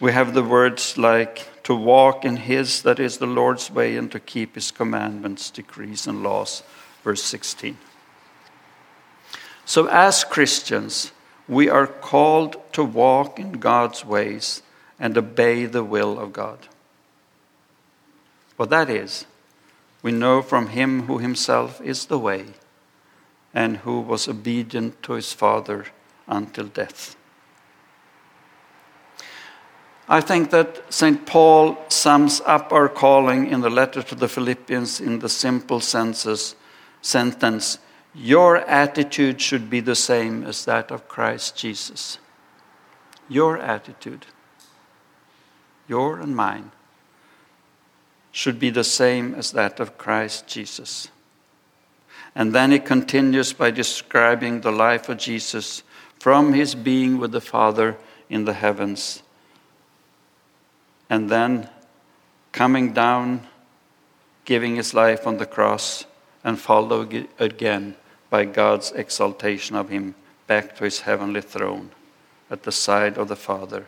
We 0.00 0.12
have 0.12 0.34
the 0.34 0.42
words 0.42 0.98
like 0.98 1.62
to 1.64 1.74
walk 1.74 2.24
in 2.24 2.36
His, 2.36 2.82
that 2.82 2.98
is 2.98 3.18
the 3.18 3.26
Lord's 3.26 3.70
way, 3.70 3.96
and 3.96 4.10
to 4.10 4.18
keep 4.18 4.56
His 4.56 4.70
commandments, 4.70 5.50
decrees, 5.50 6.06
and 6.06 6.22
laws, 6.22 6.62
verse 7.02 7.22
16. 7.22 7.76
So, 9.64 9.86
as 9.86 10.24
Christians, 10.24 11.12
we 11.48 11.68
are 11.68 11.86
called 11.86 12.56
to 12.72 12.84
walk 12.84 13.38
in 13.38 13.52
God's 13.52 14.04
ways 14.04 14.62
and 14.98 15.16
obey 15.16 15.66
the 15.66 15.84
will 15.84 16.18
of 16.18 16.32
God. 16.32 16.58
What 18.56 18.70
that 18.70 18.88
is, 18.90 19.26
we 20.02 20.12
know 20.12 20.42
from 20.42 20.68
him 20.68 21.02
who 21.02 21.18
himself 21.18 21.80
is 21.80 22.06
the 22.06 22.18
way 22.18 22.46
and 23.54 23.78
who 23.78 24.00
was 24.00 24.28
obedient 24.28 25.02
to 25.02 25.12
his 25.12 25.32
Father 25.32 25.86
until 26.26 26.66
death. 26.66 27.16
I 30.08 30.20
think 30.20 30.50
that 30.50 30.92
St. 30.92 31.24
Paul 31.26 31.78
sums 31.88 32.40
up 32.44 32.72
our 32.72 32.88
calling 32.88 33.46
in 33.46 33.60
the 33.60 33.70
letter 33.70 34.02
to 34.02 34.14
the 34.14 34.28
Philippians 34.28 35.00
in 35.00 35.20
the 35.20 35.28
simple 35.28 35.80
senses, 35.80 36.54
sentence 37.02 37.78
Your 38.14 38.58
attitude 38.58 39.40
should 39.40 39.68
be 39.68 39.80
the 39.80 39.94
same 39.94 40.44
as 40.44 40.64
that 40.64 40.90
of 40.90 41.08
Christ 41.08 41.56
Jesus. 41.56 42.18
Your 43.28 43.58
attitude, 43.58 44.26
your 45.88 46.20
and 46.20 46.36
mine 46.36 46.72
should 48.30 48.58
be 48.58 48.70
the 48.70 48.84
same 48.84 49.34
as 49.34 49.52
that 49.52 49.78
of 49.78 49.98
Christ 49.98 50.46
Jesus. 50.46 51.08
And 52.34 52.54
then 52.54 52.72
he 52.72 52.78
continues 52.78 53.52
by 53.52 53.70
describing 53.70 54.60
the 54.60 54.72
life 54.72 55.08
of 55.08 55.18
Jesus 55.18 55.82
from 56.18 56.54
his 56.54 56.74
being 56.74 57.18
with 57.18 57.32
the 57.32 57.40
Father 57.40 57.96
in 58.30 58.46
the 58.46 58.54
heavens. 58.54 59.22
And 61.10 61.28
then 61.28 61.68
coming 62.52 62.92
down, 62.92 63.46
giving 64.46 64.76
his 64.76 64.94
life 64.94 65.26
on 65.26 65.36
the 65.36 65.46
cross, 65.46 66.06
and 66.44 66.58
followed 66.58 67.28
again 67.38 67.96
by 68.30 68.44
God's 68.44 68.92
exaltation 68.92 69.76
of 69.76 69.88
him 69.88 70.14
back 70.46 70.76
to 70.76 70.84
his 70.84 71.00
heavenly 71.00 71.40
throne 71.40 71.90
at 72.50 72.62
the 72.64 72.72
side 72.72 73.16
of 73.16 73.28
the 73.28 73.36
Father, 73.36 73.86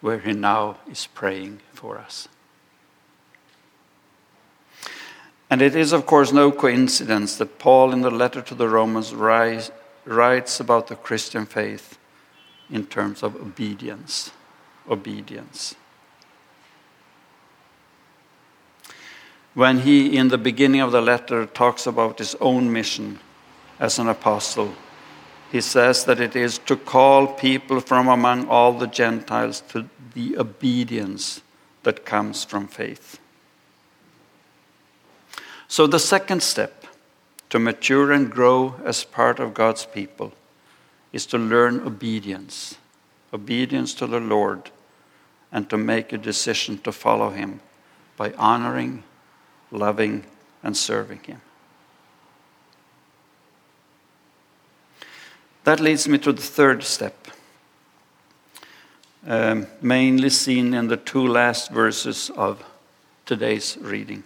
where 0.00 0.18
he 0.18 0.32
now 0.32 0.78
is 0.90 1.06
praying 1.06 1.60
for 1.72 1.98
us. 1.98 2.28
And 5.48 5.62
it 5.62 5.76
is, 5.76 5.92
of 5.92 6.06
course, 6.06 6.32
no 6.32 6.50
coincidence 6.50 7.36
that 7.36 7.58
Paul, 7.58 7.92
in 7.92 8.00
the 8.00 8.10
letter 8.10 8.42
to 8.42 8.54
the 8.54 8.68
Romans, 8.68 9.14
writes 9.14 10.60
about 10.60 10.88
the 10.88 10.96
Christian 10.96 11.46
faith 11.46 11.98
in 12.68 12.84
terms 12.86 13.22
of 13.22 13.36
obedience. 13.36 14.32
Obedience. 14.90 15.76
When 19.56 19.80
he, 19.80 20.16
in 20.16 20.28
the 20.28 20.36
beginning 20.36 20.82
of 20.82 20.92
the 20.92 21.00
letter, 21.00 21.46
talks 21.46 21.86
about 21.86 22.18
his 22.18 22.36
own 22.42 22.70
mission 22.70 23.20
as 23.80 23.98
an 23.98 24.06
apostle, 24.06 24.74
he 25.50 25.62
says 25.62 26.04
that 26.04 26.20
it 26.20 26.36
is 26.36 26.58
to 26.66 26.76
call 26.76 27.26
people 27.26 27.80
from 27.80 28.06
among 28.06 28.48
all 28.48 28.74
the 28.74 28.86
Gentiles 28.86 29.62
to 29.70 29.88
the 30.12 30.36
obedience 30.36 31.40
that 31.84 32.04
comes 32.04 32.44
from 32.44 32.68
faith. 32.68 33.18
So, 35.68 35.86
the 35.86 35.98
second 35.98 36.42
step 36.42 36.84
to 37.48 37.58
mature 37.58 38.12
and 38.12 38.30
grow 38.30 38.74
as 38.84 39.04
part 39.04 39.40
of 39.40 39.54
God's 39.54 39.86
people 39.86 40.34
is 41.14 41.24
to 41.26 41.38
learn 41.38 41.80
obedience 41.80 42.76
obedience 43.32 43.92
to 43.94 44.06
the 44.06 44.20
Lord 44.20 44.70
and 45.52 45.68
to 45.70 45.76
make 45.76 46.12
a 46.12 46.18
decision 46.18 46.78
to 46.78 46.92
follow 46.92 47.30
Him 47.30 47.60
by 48.16 48.32
honoring, 48.32 49.02
loving, 49.70 50.24
and 50.62 50.76
serving 50.76 51.20
Him. 51.20 51.40
That 55.64 55.80
leads 55.80 56.06
me 56.06 56.18
to 56.18 56.32
the 56.32 56.42
third 56.42 56.84
step, 56.84 57.28
um, 59.26 59.66
mainly 59.82 60.30
seen 60.30 60.74
in 60.74 60.86
the 60.86 60.96
two 60.96 61.26
last 61.26 61.72
verses 61.72 62.30
of 62.36 62.64
today's 63.24 63.76
reading. 63.80 64.22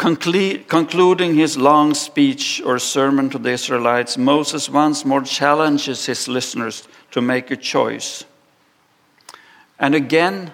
Conclu- 0.00 0.66
concluding 0.66 1.34
his 1.34 1.56
long 1.56 1.94
speech 1.94 2.60
or 2.64 2.78
sermon 2.78 3.30
to 3.30 3.38
the 3.38 3.50
Israelites, 3.50 4.16
Moses 4.16 4.68
once 4.68 5.04
more 5.04 5.22
challenges 5.22 6.06
his 6.06 6.26
listeners 6.26 6.88
to 7.10 7.20
make 7.20 7.50
a 7.50 7.56
choice. 7.56 8.24
And 9.78 9.94
again, 9.94 10.52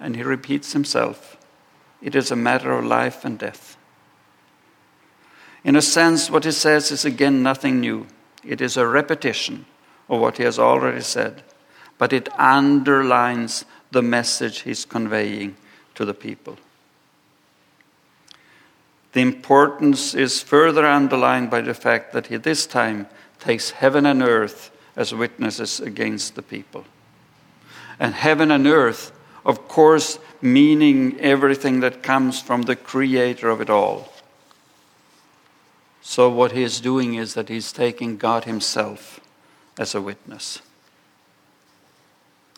and 0.00 0.16
he 0.16 0.22
repeats 0.22 0.72
himself, 0.72 1.35
it 2.06 2.14
is 2.14 2.30
a 2.30 2.36
matter 2.36 2.70
of 2.70 2.84
life 2.84 3.24
and 3.24 3.36
death. 3.36 3.76
In 5.64 5.74
a 5.74 5.82
sense, 5.82 6.30
what 6.30 6.44
he 6.44 6.52
says 6.52 6.92
is 6.92 7.04
again 7.04 7.42
nothing 7.42 7.80
new. 7.80 8.06
It 8.44 8.60
is 8.60 8.76
a 8.76 8.86
repetition 8.86 9.66
of 10.08 10.20
what 10.20 10.36
he 10.36 10.44
has 10.44 10.56
already 10.56 11.00
said, 11.00 11.42
but 11.98 12.12
it 12.12 12.28
underlines 12.38 13.64
the 13.90 14.02
message 14.02 14.60
he's 14.60 14.84
conveying 14.84 15.56
to 15.96 16.04
the 16.04 16.14
people. 16.14 16.58
The 19.12 19.22
importance 19.22 20.14
is 20.14 20.40
further 20.40 20.86
underlined 20.86 21.50
by 21.50 21.62
the 21.62 21.74
fact 21.74 22.12
that 22.12 22.28
he 22.28 22.36
this 22.36 22.66
time 22.66 23.08
takes 23.40 23.70
heaven 23.70 24.06
and 24.06 24.22
earth 24.22 24.70
as 24.94 25.12
witnesses 25.12 25.80
against 25.80 26.36
the 26.36 26.42
people. 26.42 26.84
And 27.98 28.14
heaven 28.14 28.52
and 28.52 28.64
earth, 28.68 29.10
of 29.46 29.68
course, 29.68 30.18
meaning 30.42 31.18
everything 31.20 31.78
that 31.80 32.02
comes 32.02 32.42
from 32.42 32.62
the 32.62 32.74
creator 32.74 33.48
of 33.48 33.60
it 33.60 33.70
all. 33.70 34.12
So, 36.02 36.28
what 36.28 36.50
he 36.50 36.64
is 36.64 36.80
doing 36.80 37.14
is 37.14 37.34
that 37.34 37.48
he's 37.48 37.70
taking 37.70 38.16
God 38.16 38.44
himself 38.44 39.20
as 39.78 39.94
a 39.94 40.00
witness. 40.00 40.60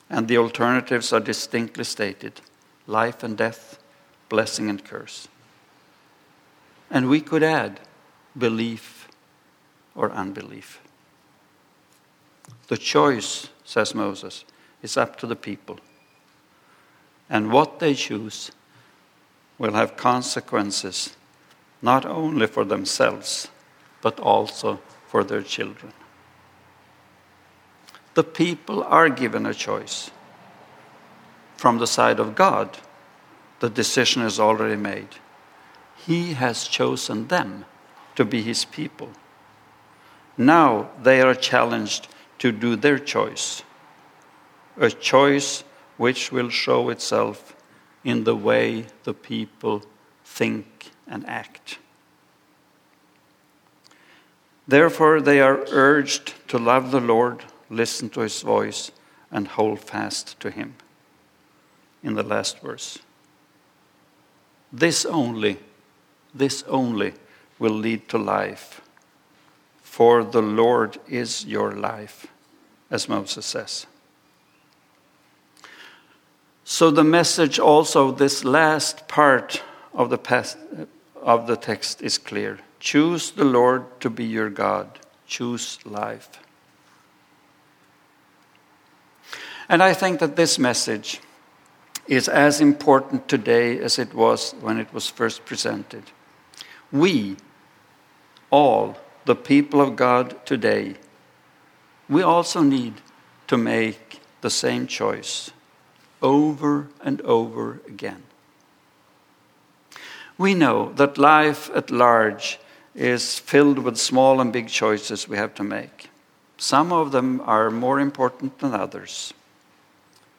And 0.09 0.29
the 0.29 0.39
alternatives 0.39 1.13
are 1.13 1.21
distinctly 1.21 1.85
stated 1.85 2.41
life 2.87 3.23
and 3.23 3.37
death, 3.37 3.79
blessing 4.31 4.71
and 4.71 4.83
curse. 4.83 5.29
And 6.91 7.11
we 7.11 7.21
could 7.21 7.43
add 7.43 7.81
belief 8.37 9.09
or 9.95 10.11
unbelief. 10.13 10.81
The 12.69 12.79
choice, 12.79 13.49
says 13.63 13.95
Moses, 13.95 14.47
is 14.81 14.97
up 14.97 15.17
to 15.17 15.27
the 15.27 15.37
people. 15.37 15.81
And 17.31 17.53
what 17.53 17.79
they 17.79 17.95
choose 17.95 18.51
will 19.59 19.73
have 19.73 19.97
consequences 19.97 21.17
not 21.83 22.05
only 22.05 22.47
for 22.47 22.65
themselves, 22.65 23.49
but 24.01 24.19
also 24.19 24.81
for 25.07 25.23
their 25.25 25.43
children. 25.43 25.93
The 28.15 28.25
people 28.25 28.83
are 28.83 29.09
given 29.09 29.47
a 29.47 29.55
choice. 29.55 30.11
From 31.57 31.79
the 31.79 31.87
side 31.87 32.19
of 32.19 32.35
God, 32.35 32.79
the 33.61 33.71
decision 33.71 34.23
is 34.23 34.41
already 34.41 34.77
made. 34.77 35.09
He 35.97 36.35
has 36.35 36.67
chosen 36.67 37.29
them 37.29 37.65
to 38.15 38.25
be 38.25 38.43
His 38.43 38.65
people. 38.65 39.11
Now 40.37 40.91
they 41.03 41.21
are 41.21 41.35
challenged 41.35 42.09
to 42.39 42.53
do 42.53 42.77
their 42.77 42.99
choice, 42.99 43.63
a 44.77 44.91
choice 44.91 45.65
which 45.99 46.33
will 46.33 46.49
show 46.49 46.89
itself 46.89 47.55
in 48.05 48.25
the 48.25 48.35
way 48.35 48.87
the 49.05 49.13
people 49.13 49.83
think 50.25 50.91
and 51.07 51.27
act. 51.29 51.79
Therefore, 54.67 55.21
they 55.21 55.41
are 55.41 55.65
urged 55.71 56.35
to 56.49 56.59
love 56.59 56.91
the 56.91 57.01
Lord, 57.01 57.45
listen 57.69 58.09
to 58.11 58.21
his 58.21 58.43
voice, 58.43 58.91
and 59.31 59.49
hold 59.49 59.81
fast 59.81 60.39
to 60.41 60.51
him. 60.51 60.75
In 62.03 62.15
the 62.15 62.23
last 62.23 62.61
verse. 62.61 62.99
This 64.73 65.05
only, 65.05 65.59
this 66.35 66.63
only 66.65 67.15
will 67.59 67.73
lead 67.73 68.09
to 68.11 68.19
life. 68.19 68.81
For 69.83 70.23
the 70.23 70.43
Lord 70.43 70.99
is 71.09 71.45
your 71.45 71.73
life, 71.73 72.27
as 72.91 73.09
Moses 73.09 73.47
says. 73.47 73.87
So, 76.71 76.91
the 76.91 77.03
message 77.03 77.59
also, 77.59 78.11
this 78.11 78.45
last 78.45 79.09
part 79.09 79.63
of 79.95 80.11
the 80.11 80.19
past, 80.19 80.59
of 81.17 81.47
the 81.47 81.57
text 81.57 82.03
is 82.03 82.19
clear. 82.19 82.59
Choose 82.79 83.31
the 83.31 83.47
Lord 83.47 83.99
to 84.03 84.11
be 84.11 84.27
your 84.27 84.51
God. 84.51 84.99
Choose 85.27 85.79
life. 85.87 86.29
And 89.71 89.83
I 89.83 89.95
think 89.95 90.21
that 90.21 90.37
this 90.37 90.59
message 90.59 91.23
is 92.07 92.29
as 92.29 92.61
important 92.61 93.29
today 93.29 93.81
as 93.81 93.99
it 93.99 94.13
was 94.13 94.55
when 94.61 94.79
it 94.79 94.93
was 94.93 95.09
first 95.09 95.47
presented. 95.47 96.03
We, 96.93 97.39
all 98.51 98.99
the 99.25 99.37
people 99.37 99.81
of 99.81 99.97
God 99.97 100.45
today, 100.45 100.97
we 102.11 102.21
also 102.21 102.61
need 102.61 103.01
to 103.47 103.57
make 103.57 104.21
the 104.43 104.51
same 104.51 104.87
choice 104.87 105.51
over 106.23 106.89
and 107.03 107.21
over 107.23 107.81
again. 107.87 108.23
We 110.37 110.55
know 110.55 110.93
that 110.95 111.19
life 111.19 111.71
at 111.75 111.91
large 111.91 112.59
is 112.95 113.39
filled 113.39 113.79
with 113.79 113.97
small 113.97 114.41
and 114.41 114.53
big 114.53 114.69
choices 114.69 115.29
we 115.29 115.37
have 115.37 115.55
to 115.55 115.65
make. 115.65 116.11
Some 116.57 116.93
of 116.93 117.13
them 117.13 117.41
are 117.45 117.71
more 117.71 118.01
important 118.01 118.59
than 118.59 118.75
others. 118.75 119.33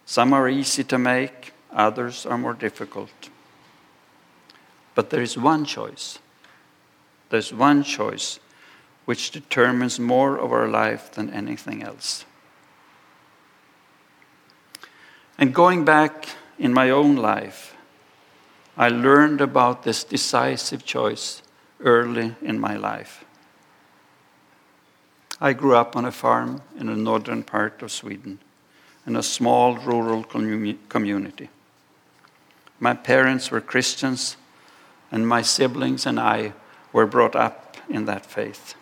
Some 0.05 0.33
are 0.33 0.49
easy 0.49 0.83
to 0.85 0.97
make, 0.97 1.53
others 1.71 2.25
are 2.25 2.37
more 2.37 2.53
difficult. 2.53 3.29
But 4.95 5.09
there 5.09 5.21
is 5.21 5.37
one 5.37 5.65
choice. 5.65 6.19
There's 7.29 7.53
one 7.53 7.83
choice 7.83 8.39
which 9.05 9.31
determines 9.31 9.99
more 9.99 10.37
of 10.37 10.51
our 10.51 10.67
life 10.67 11.11
than 11.11 11.29
anything 11.29 11.83
else. 11.83 12.25
And 15.39 15.55
going 15.55 15.85
back 15.85 16.27
in 16.59 16.73
my 16.73 16.89
own 16.89 17.15
life, 17.15 17.73
I 18.77 18.89
learned 18.89 19.39
about 19.39 19.83
this 19.83 20.03
decisive 20.03 20.85
choice 20.85 21.41
early 21.79 22.35
in 22.41 22.59
my 22.59 22.75
life. 22.75 23.23
I 25.39 25.53
grew 25.53 25.77
up 25.77 25.95
on 25.95 26.03
a 26.03 26.11
farm 26.11 26.61
in 26.77 26.87
the 26.87 26.95
northern 26.97 27.43
part 27.43 27.81
of 27.81 27.89
Sweden, 27.89 28.39
in 29.07 29.15
a 29.15 29.23
small 29.23 29.77
rural 29.77 30.25
community. 30.25 31.47
My 32.81 32.93
parents 32.93 33.49
were 33.49 33.61
Christians, 33.61 34.35
and 35.09 35.25
my 35.25 35.41
siblings 35.41 36.05
and 36.05 36.19
I 36.19 36.51
were 36.91 37.05
brought 37.05 37.37
up 37.37 37.77
in 37.89 38.03
that 38.05 38.25
faith. 38.25 38.75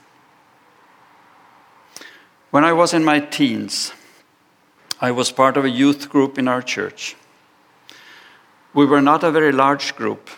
When 2.49 2.65
I 2.65 2.73
was 2.73 2.95
in 2.95 3.05
my 3.05 3.19
teens, 3.19 3.93
I 4.99 5.11
was 5.11 5.31
part 5.31 5.57
of 5.57 5.65
a 5.65 5.69
youth 5.69 6.09
group 6.09 6.39
in 6.39 6.47
our 6.47 6.61
church. 6.61 7.15
We 8.73 8.85
were 8.85 9.01
not 9.01 9.23
a 9.23 9.31
very 9.31 9.51
large 9.51 9.95
group, 9.95 10.29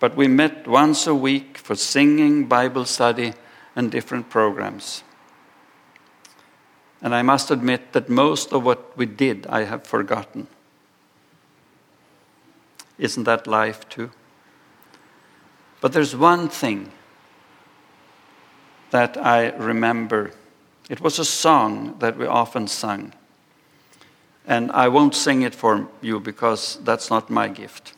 but 0.00 0.16
we 0.16 0.26
met 0.28 0.66
once 0.66 1.06
a 1.06 1.14
week 1.14 1.58
for 1.58 1.74
singing, 1.74 2.46
Bible 2.46 2.84
study, 2.84 3.34
and 3.76 3.90
different 3.90 4.30
programs. 4.30 5.02
And 7.02 7.14
I 7.14 7.22
must 7.22 7.50
admit 7.50 7.92
that 7.92 8.08
most 8.08 8.52
of 8.52 8.64
what 8.64 8.96
we 8.96 9.06
did 9.06 9.46
I 9.46 9.64
have 9.64 9.86
forgotten. 9.86 10.48
Isn't 12.98 13.24
that 13.24 13.46
life 13.46 13.88
too? 13.88 14.10
But 15.80 15.92
there's 15.92 16.16
one 16.16 16.48
thing 16.48 16.90
that 18.90 19.16
I 19.16 19.50
remember. 19.50 20.32
It 20.88 21.00
was 21.00 21.18
a 21.18 21.24
song 21.24 21.96
that 21.98 22.16
we 22.16 22.26
often 22.26 22.66
sung. 22.66 23.12
And 24.48 24.72
I 24.72 24.88
won't 24.88 25.14
sing 25.14 25.42
it 25.42 25.54
for 25.54 25.86
you 26.00 26.18
because 26.18 26.78
that's 26.82 27.10
not 27.10 27.28
my 27.28 27.48
gift. 27.48 27.92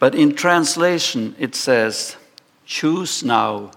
But 0.00 0.16
in 0.16 0.34
translation, 0.34 1.36
it 1.38 1.54
says, 1.54 2.16
Choose 2.66 3.22
now, 3.22 3.70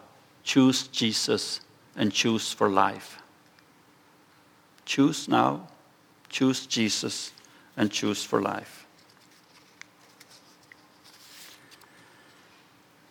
choose 0.44 0.88
Jesus, 0.88 1.62
and 1.96 2.12
choose 2.12 2.52
for 2.52 2.68
life. 2.68 3.22
Choose 4.84 5.28
now, 5.28 5.68
choose 6.30 6.66
Jesus, 6.66 7.32
and 7.78 7.92
choose 7.92 8.24
for 8.24 8.42
life. 8.42 8.88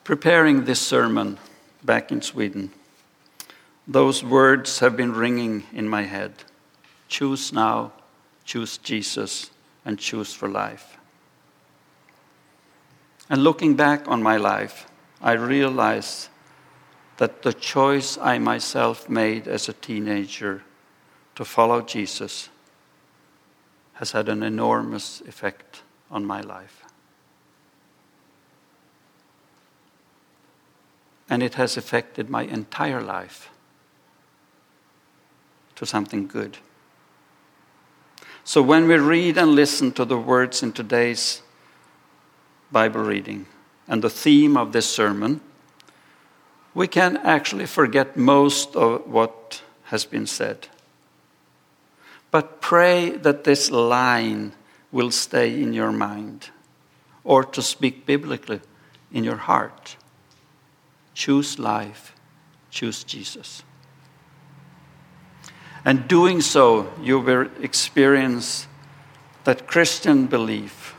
Preparing 0.02 0.64
this 0.64 0.80
sermon 0.80 1.38
back 1.84 2.10
in 2.10 2.20
Sweden, 2.20 2.72
those 3.86 4.24
words 4.24 4.80
have 4.80 4.96
been 4.96 5.12
ringing 5.12 5.62
in 5.72 5.88
my 5.88 6.02
head. 6.02 6.32
Choose 7.10 7.52
now, 7.52 7.92
choose 8.44 8.78
Jesus, 8.78 9.50
and 9.84 9.98
choose 9.98 10.32
for 10.32 10.48
life. 10.48 10.96
And 13.28 13.42
looking 13.42 13.74
back 13.74 14.06
on 14.06 14.22
my 14.22 14.36
life, 14.36 14.86
I 15.20 15.32
realize 15.32 16.28
that 17.16 17.42
the 17.42 17.52
choice 17.52 18.16
I 18.16 18.38
myself 18.38 19.08
made 19.08 19.48
as 19.48 19.68
a 19.68 19.72
teenager 19.72 20.62
to 21.34 21.44
follow 21.44 21.82
Jesus 21.82 22.48
has 23.94 24.12
had 24.12 24.28
an 24.28 24.44
enormous 24.44 25.20
effect 25.22 25.82
on 26.12 26.24
my 26.24 26.40
life. 26.40 26.84
And 31.28 31.42
it 31.42 31.54
has 31.54 31.76
affected 31.76 32.30
my 32.30 32.44
entire 32.44 33.02
life 33.02 33.50
to 35.74 35.84
something 35.84 36.28
good. 36.28 36.58
So 38.44 38.62
when 38.62 38.88
we 38.88 38.96
read 38.96 39.38
and 39.38 39.54
listen 39.54 39.92
to 39.92 40.04
the 40.04 40.18
words 40.18 40.62
in 40.62 40.72
today's 40.72 41.42
Bible 42.72 43.02
reading 43.02 43.46
and 43.86 44.02
the 44.02 44.10
theme 44.10 44.56
of 44.56 44.72
this 44.72 44.88
sermon, 44.88 45.40
we 46.74 46.86
can 46.86 47.16
actually 47.18 47.66
forget 47.66 48.16
most 48.16 48.76
of 48.76 49.06
what 49.06 49.62
has 49.84 50.04
been 50.04 50.26
said. 50.26 50.68
But 52.30 52.60
pray 52.60 53.10
that 53.10 53.44
this 53.44 53.70
line 53.70 54.52
will 54.92 55.10
stay 55.10 55.60
in 55.60 55.72
your 55.72 55.92
mind, 55.92 56.50
or 57.24 57.44
to 57.44 57.62
speak 57.62 58.06
biblically, 58.06 58.60
in 59.12 59.24
your 59.24 59.36
heart. 59.36 59.96
Choose 61.14 61.58
life, 61.58 62.14
choose 62.70 63.02
Jesus. 63.04 63.62
And 65.84 66.06
doing 66.06 66.40
so, 66.40 66.92
you 67.00 67.18
will 67.20 67.48
experience 67.60 68.66
that 69.44 69.66
Christian 69.66 70.26
belief 70.26 70.94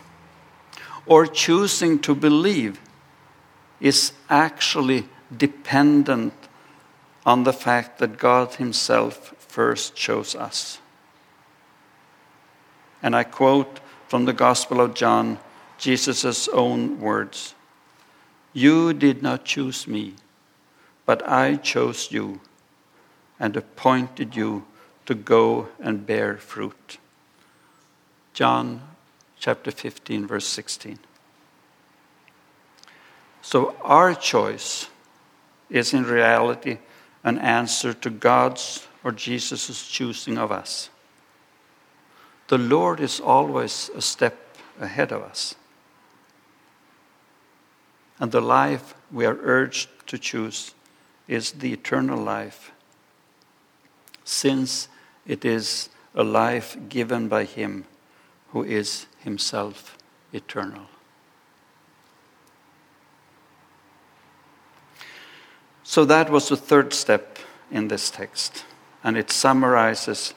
or 1.06 1.28
choosing 1.28 2.00
to 2.00 2.15
believe 2.15 2.80
is 3.80 4.13
actually 4.30 5.08
dependent 5.36 6.34
on 7.26 7.44
the 7.44 7.54
fact 7.54 8.00
that 8.00 8.17
God 8.17 8.56
Himself 8.56 9.36
first 9.38 9.96
chose 9.96 10.36
us. 10.36 10.80
And 13.04 13.15
I 13.15 13.24
quote 13.24 13.80
from 14.08 14.26
the 14.26 14.34
Gospel 14.34 14.82
of 14.82 14.94
John, 14.94 15.39
Jesus' 15.78 16.48
own 16.50 17.00
words 17.00 17.56
You 18.54 18.94
did 18.94 19.22
not 19.22 19.46
choose 19.46 19.88
me, 19.88 20.15
but 21.06 21.28
I 21.28 21.56
chose 21.56 22.12
you 22.12 22.41
and 23.39 23.58
appointed 23.58 24.36
you 24.36 24.65
to 25.06 25.16
go 25.16 25.68
and 25.80 26.06
bear 26.06 26.38
fruit. 26.38 26.98
John 28.34 28.82
chapter 29.40 29.72
15, 29.72 30.28
verse 30.28 30.48
16. 30.48 31.00
So 33.42 33.76
our 33.82 34.14
choice 34.14 34.88
is 35.70 35.94
in 35.94 36.04
reality 36.04 36.78
an 37.24 37.38
answer 37.40 37.94
to 37.94 38.10
God's 38.10 38.88
or 39.04 39.12
Jesus' 39.12 39.88
choosing 39.88 40.38
of 40.38 40.52
us. 40.52 40.90
The 42.48 42.58
Lord 42.58 43.00
is 43.00 43.20
always 43.20 43.90
a 43.96 44.02
step 44.02 44.38
ahead 44.80 45.12
of 45.12 45.22
us. 45.24 45.56
And 48.20 48.32
the 48.32 48.42
life 48.42 48.94
we 49.12 49.26
are 49.26 49.38
urged 49.42 49.90
to 50.08 50.18
choose 50.18 50.76
is 51.28 51.54
the 51.54 51.74
eternal 51.74 52.22
life, 52.22 52.71
since 54.32 54.88
it 55.28 55.44
is 55.44 55.89
a 56.15 56.24
life 56.24 56.78
given 56.88 57.28
by 57.28 57.44
Him 57.44 57.86
who 58.50 58.63
is 58.63 59.06
Himself 59.20 59.98
eternal. 60.32 60.86
So 65.84 66.06
that 66.06 66.30
was 66.30 66.48
the 66.48 66.56
third 66.56 66.94
step 66.94 67.38
in 67.70 67.89
this 67.89 68.10
text, 68.10 68.63
and 69.04 69.17
it 69.17 69.30
summarizes 69.30 70.34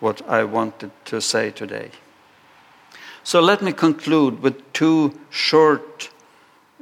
what 0.00 0.20
I 0.28 0.44
wanted 0.44 0.90
to 1.06 1.20
say 1.22 1.50
today. 1.50 1.92
So 3.24 3.40
let 3.40 3.62
me 3.62 3.72
conclude 3.72 4.42
with 4.42 4.72
two 4.74 5.18
short 5.30 6.10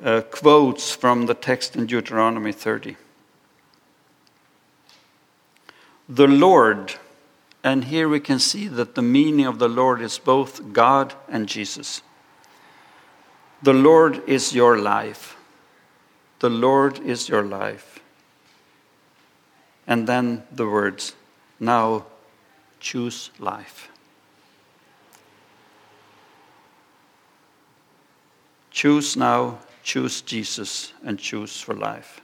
uh, 0.03 0.23
quotes 0.23 0.93
from 0.93 1.27
the 1.27 1.35
text 1.35 1.77
in 1.77 1.87
Deuteronomy 1.87 2.53
30. 2.53 2.97
The 6.09 6.27
Lord, 6.27 6.95
and 7.63 7.85
here 7.85 8.09
we 8.09 8.21
can 8.21 8.39
see 8.39 8.67
that 8.69 8.95
the 8.95 9.03
meaning 9.03 9.45
of 9.45 9.59
the 9.59 9.69
Lord 9.69 10.01
is 10.01 10.19
both 10.19 10.73
God 10.73 11.15
and 11.29 11.47
Jesus. 11.47 12.03
The 13.63 13.75
Lord 13.75 14.27
is 14.27 14.55
your 14.55 14.79
life. 14.79 15.37
The 16.39 16.49
Lord 16.49 16.99
is 17.01 17.29
your 17.29 17.43
life. 17.43 18.01
And 19.87 20.07
then 20.07 20.45
the 20.51 20.67
words, 20.67 21.15
now 21.61 22.07
choose 22.81 23.31
life. 23.39 23.91
Choose 28.71 29.17
now, 29.17 29.59
choose 29.83 30.21
Jesus, 30.21 30.93
and 31.05 31.19
choose 31.19 31.61
for 31.61 31.75
life. 31.75 32.21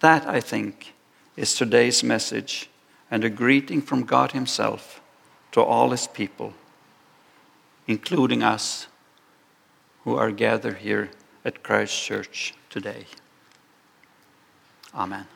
That, 0.00 0.26
I 0.26 0.40
think, 0.40 0.93
is 1.36 1.54
today's 1.54 2.02
message 2.02 2.68
and 3.10 3.24
a 3.24 3.30
greeting 3.30 3.82
from 3.82 4.04
God 4.04 4.32
Himself 4.32 5.00
to 5.52 5.60
all 5.62 5.90
His 5.90 6.06
people, 6.06 6.54
including 7.86 8.42
us 8.42 8.86
who 10.04 10.16
are 10.16 10.30
gathered 10.30 10.78
here 10.78 11.10
at 11.44 11.62
Christ 11.62 12.00
Church 12.00 12.54
today. 12.70 13.06
Amen. 14.94 15.26